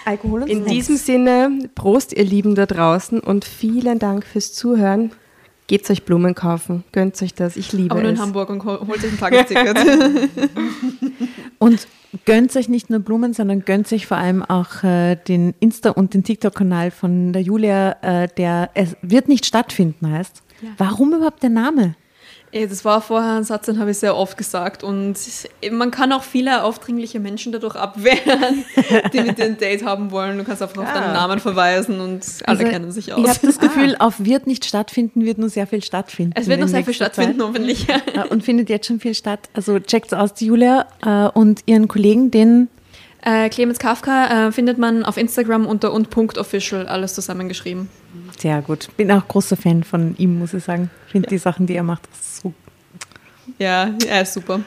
[0.04, 0.72] Alkohol und In Snacks.
[0.72, 5.12] diesem Sinne, Prost, ihr Lieben da draußen und vielen Dank fürs Zuhören.
[5.68, 8.20] Gebt euch Blumen kaufen, gönnt euch das, ich liebe Aber nur in es.
[8.20, 9.78] Hamburg und hol- holt euch ein Tagesticket.
[11.58, 11.86] Und
[12.24, 16.12] gönnt euch nicht nur Blumen, sondern gönnt euch vor allem auch äh, den Insta- und
[16.12, 20.42] den TikTok-Kanal von der Julia, äh, der Es wird nicht stattfinden heißt.
[20.78, 21.94] Warum überhaupt der Name?
[22.52, 24.84] Das war vorher ein Satz, den habe ich sehr oft gesagt.
[24.84, 25.16] Und
[25.70, 28.64] man kann auch viele aufdringliche Menschen dadurch abwehren,
[29.14, 30.36] die mit dir ein Date haben wollen.
[30.36, 33.26] Du kannst einfach auf deinen Namen verweisen und alle Also, kennen sich Ich aus.
[33.26, 36.34] habe das Gefühl, auf wird nicht stattfinden, wird nur sehr viel stattfinden.
[36.36, 37.48] Es wird noch sehr viel stattfinden, Zeit.
[37.48, 37.86] hoffentlich.
[38.14, 39.48] Ja, und findet jetzt schon viel statt.
[39.54, 42.68] Also checkt's aus, die Julia äh, und ihren Kollegen, den
[43.24, 47.88] Äh, Clemens Kafka äh, findet man auf Instagram unter und.official, alles zusammengeschrieben.
[48.42, 48.88] Sehr gut.
[48.96, 50.90] Bin auch großer Fan von ihm, muss ich sagen.
[51.06, 52.52] Finde die Sachen, die er macht, so
[53.58, 54.60] Ja, er ist super.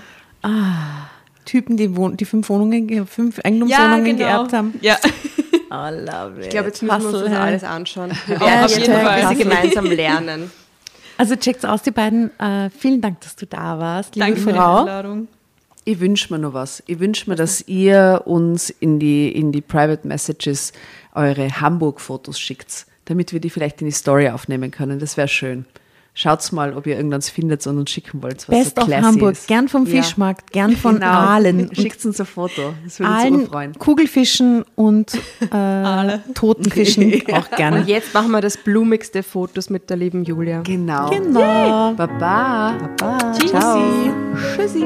[1.45, 4.73] Typen, die, wohn die fünf Wohnungen, ge- fünf Eigentumswohnungen geerbt haben.
[4.81, 4.83] genau.
[4.83, 4.97] Ja,
[5.71, 6.45] I love it.
[6.45, 8.11] Ich glaube, jetzt müssen wir uns das alles anschauen.
[8.27, 9.21] Wir Ja, werden auf jetzt jeden ein Fall.
[9.35, 10.51] bisschen gemeinsam lernen.
[11.17, 12.31] Also checkt's aus, die beiden.
[12.39, 14.79] Äh, vielen Dank, dass du da warst, liebe danke für die Frau.
[14.79, 15.27] Einladung.
[15.83, 16.81] Ich wünsche mir noch was.
[16.87, 20.73] Ich wünsche mir, dass ihr uns in die, in die Private Messages
[21.13, 24.99] eure Hamburg-Fotos schickt, damit wir die vielleicht in die Story aufnehmen können.
[24.99, 25.65] Das wäre schön.
[26.17, 29.33] Schaut mal, ob ihr irgendwas findet und uns schicken wollt, was Best so of Hamburg,
[29.33, 29.47] ist.
[29.49, 30.01] gern vom Ja.
[30.01, 31.07] Fischmarkt, gern von Genau.
[31.07, 31.69] Aalen.
[31.75, 32.73] Schickt uns ein Foto.
[32.85, 33.73] Das würde uns Aalen, urfreuen.
[33.77, 35.13] Kugelfischen und
[35.51, 37.81] äh, toten Fischen auch gerne.
[37.81, 40.61] Und jetzt machen wir das blumigste Fotos mit der lieben Julia.
[40.61, 41.09] Genau.
[41.09, 41.93] Genau.
[41.95, 42.77] Baba.
[42.97, 43.33] Baba.
[43.33, 43.83] Ciao.
[44.55, 44.85] Tschüssi.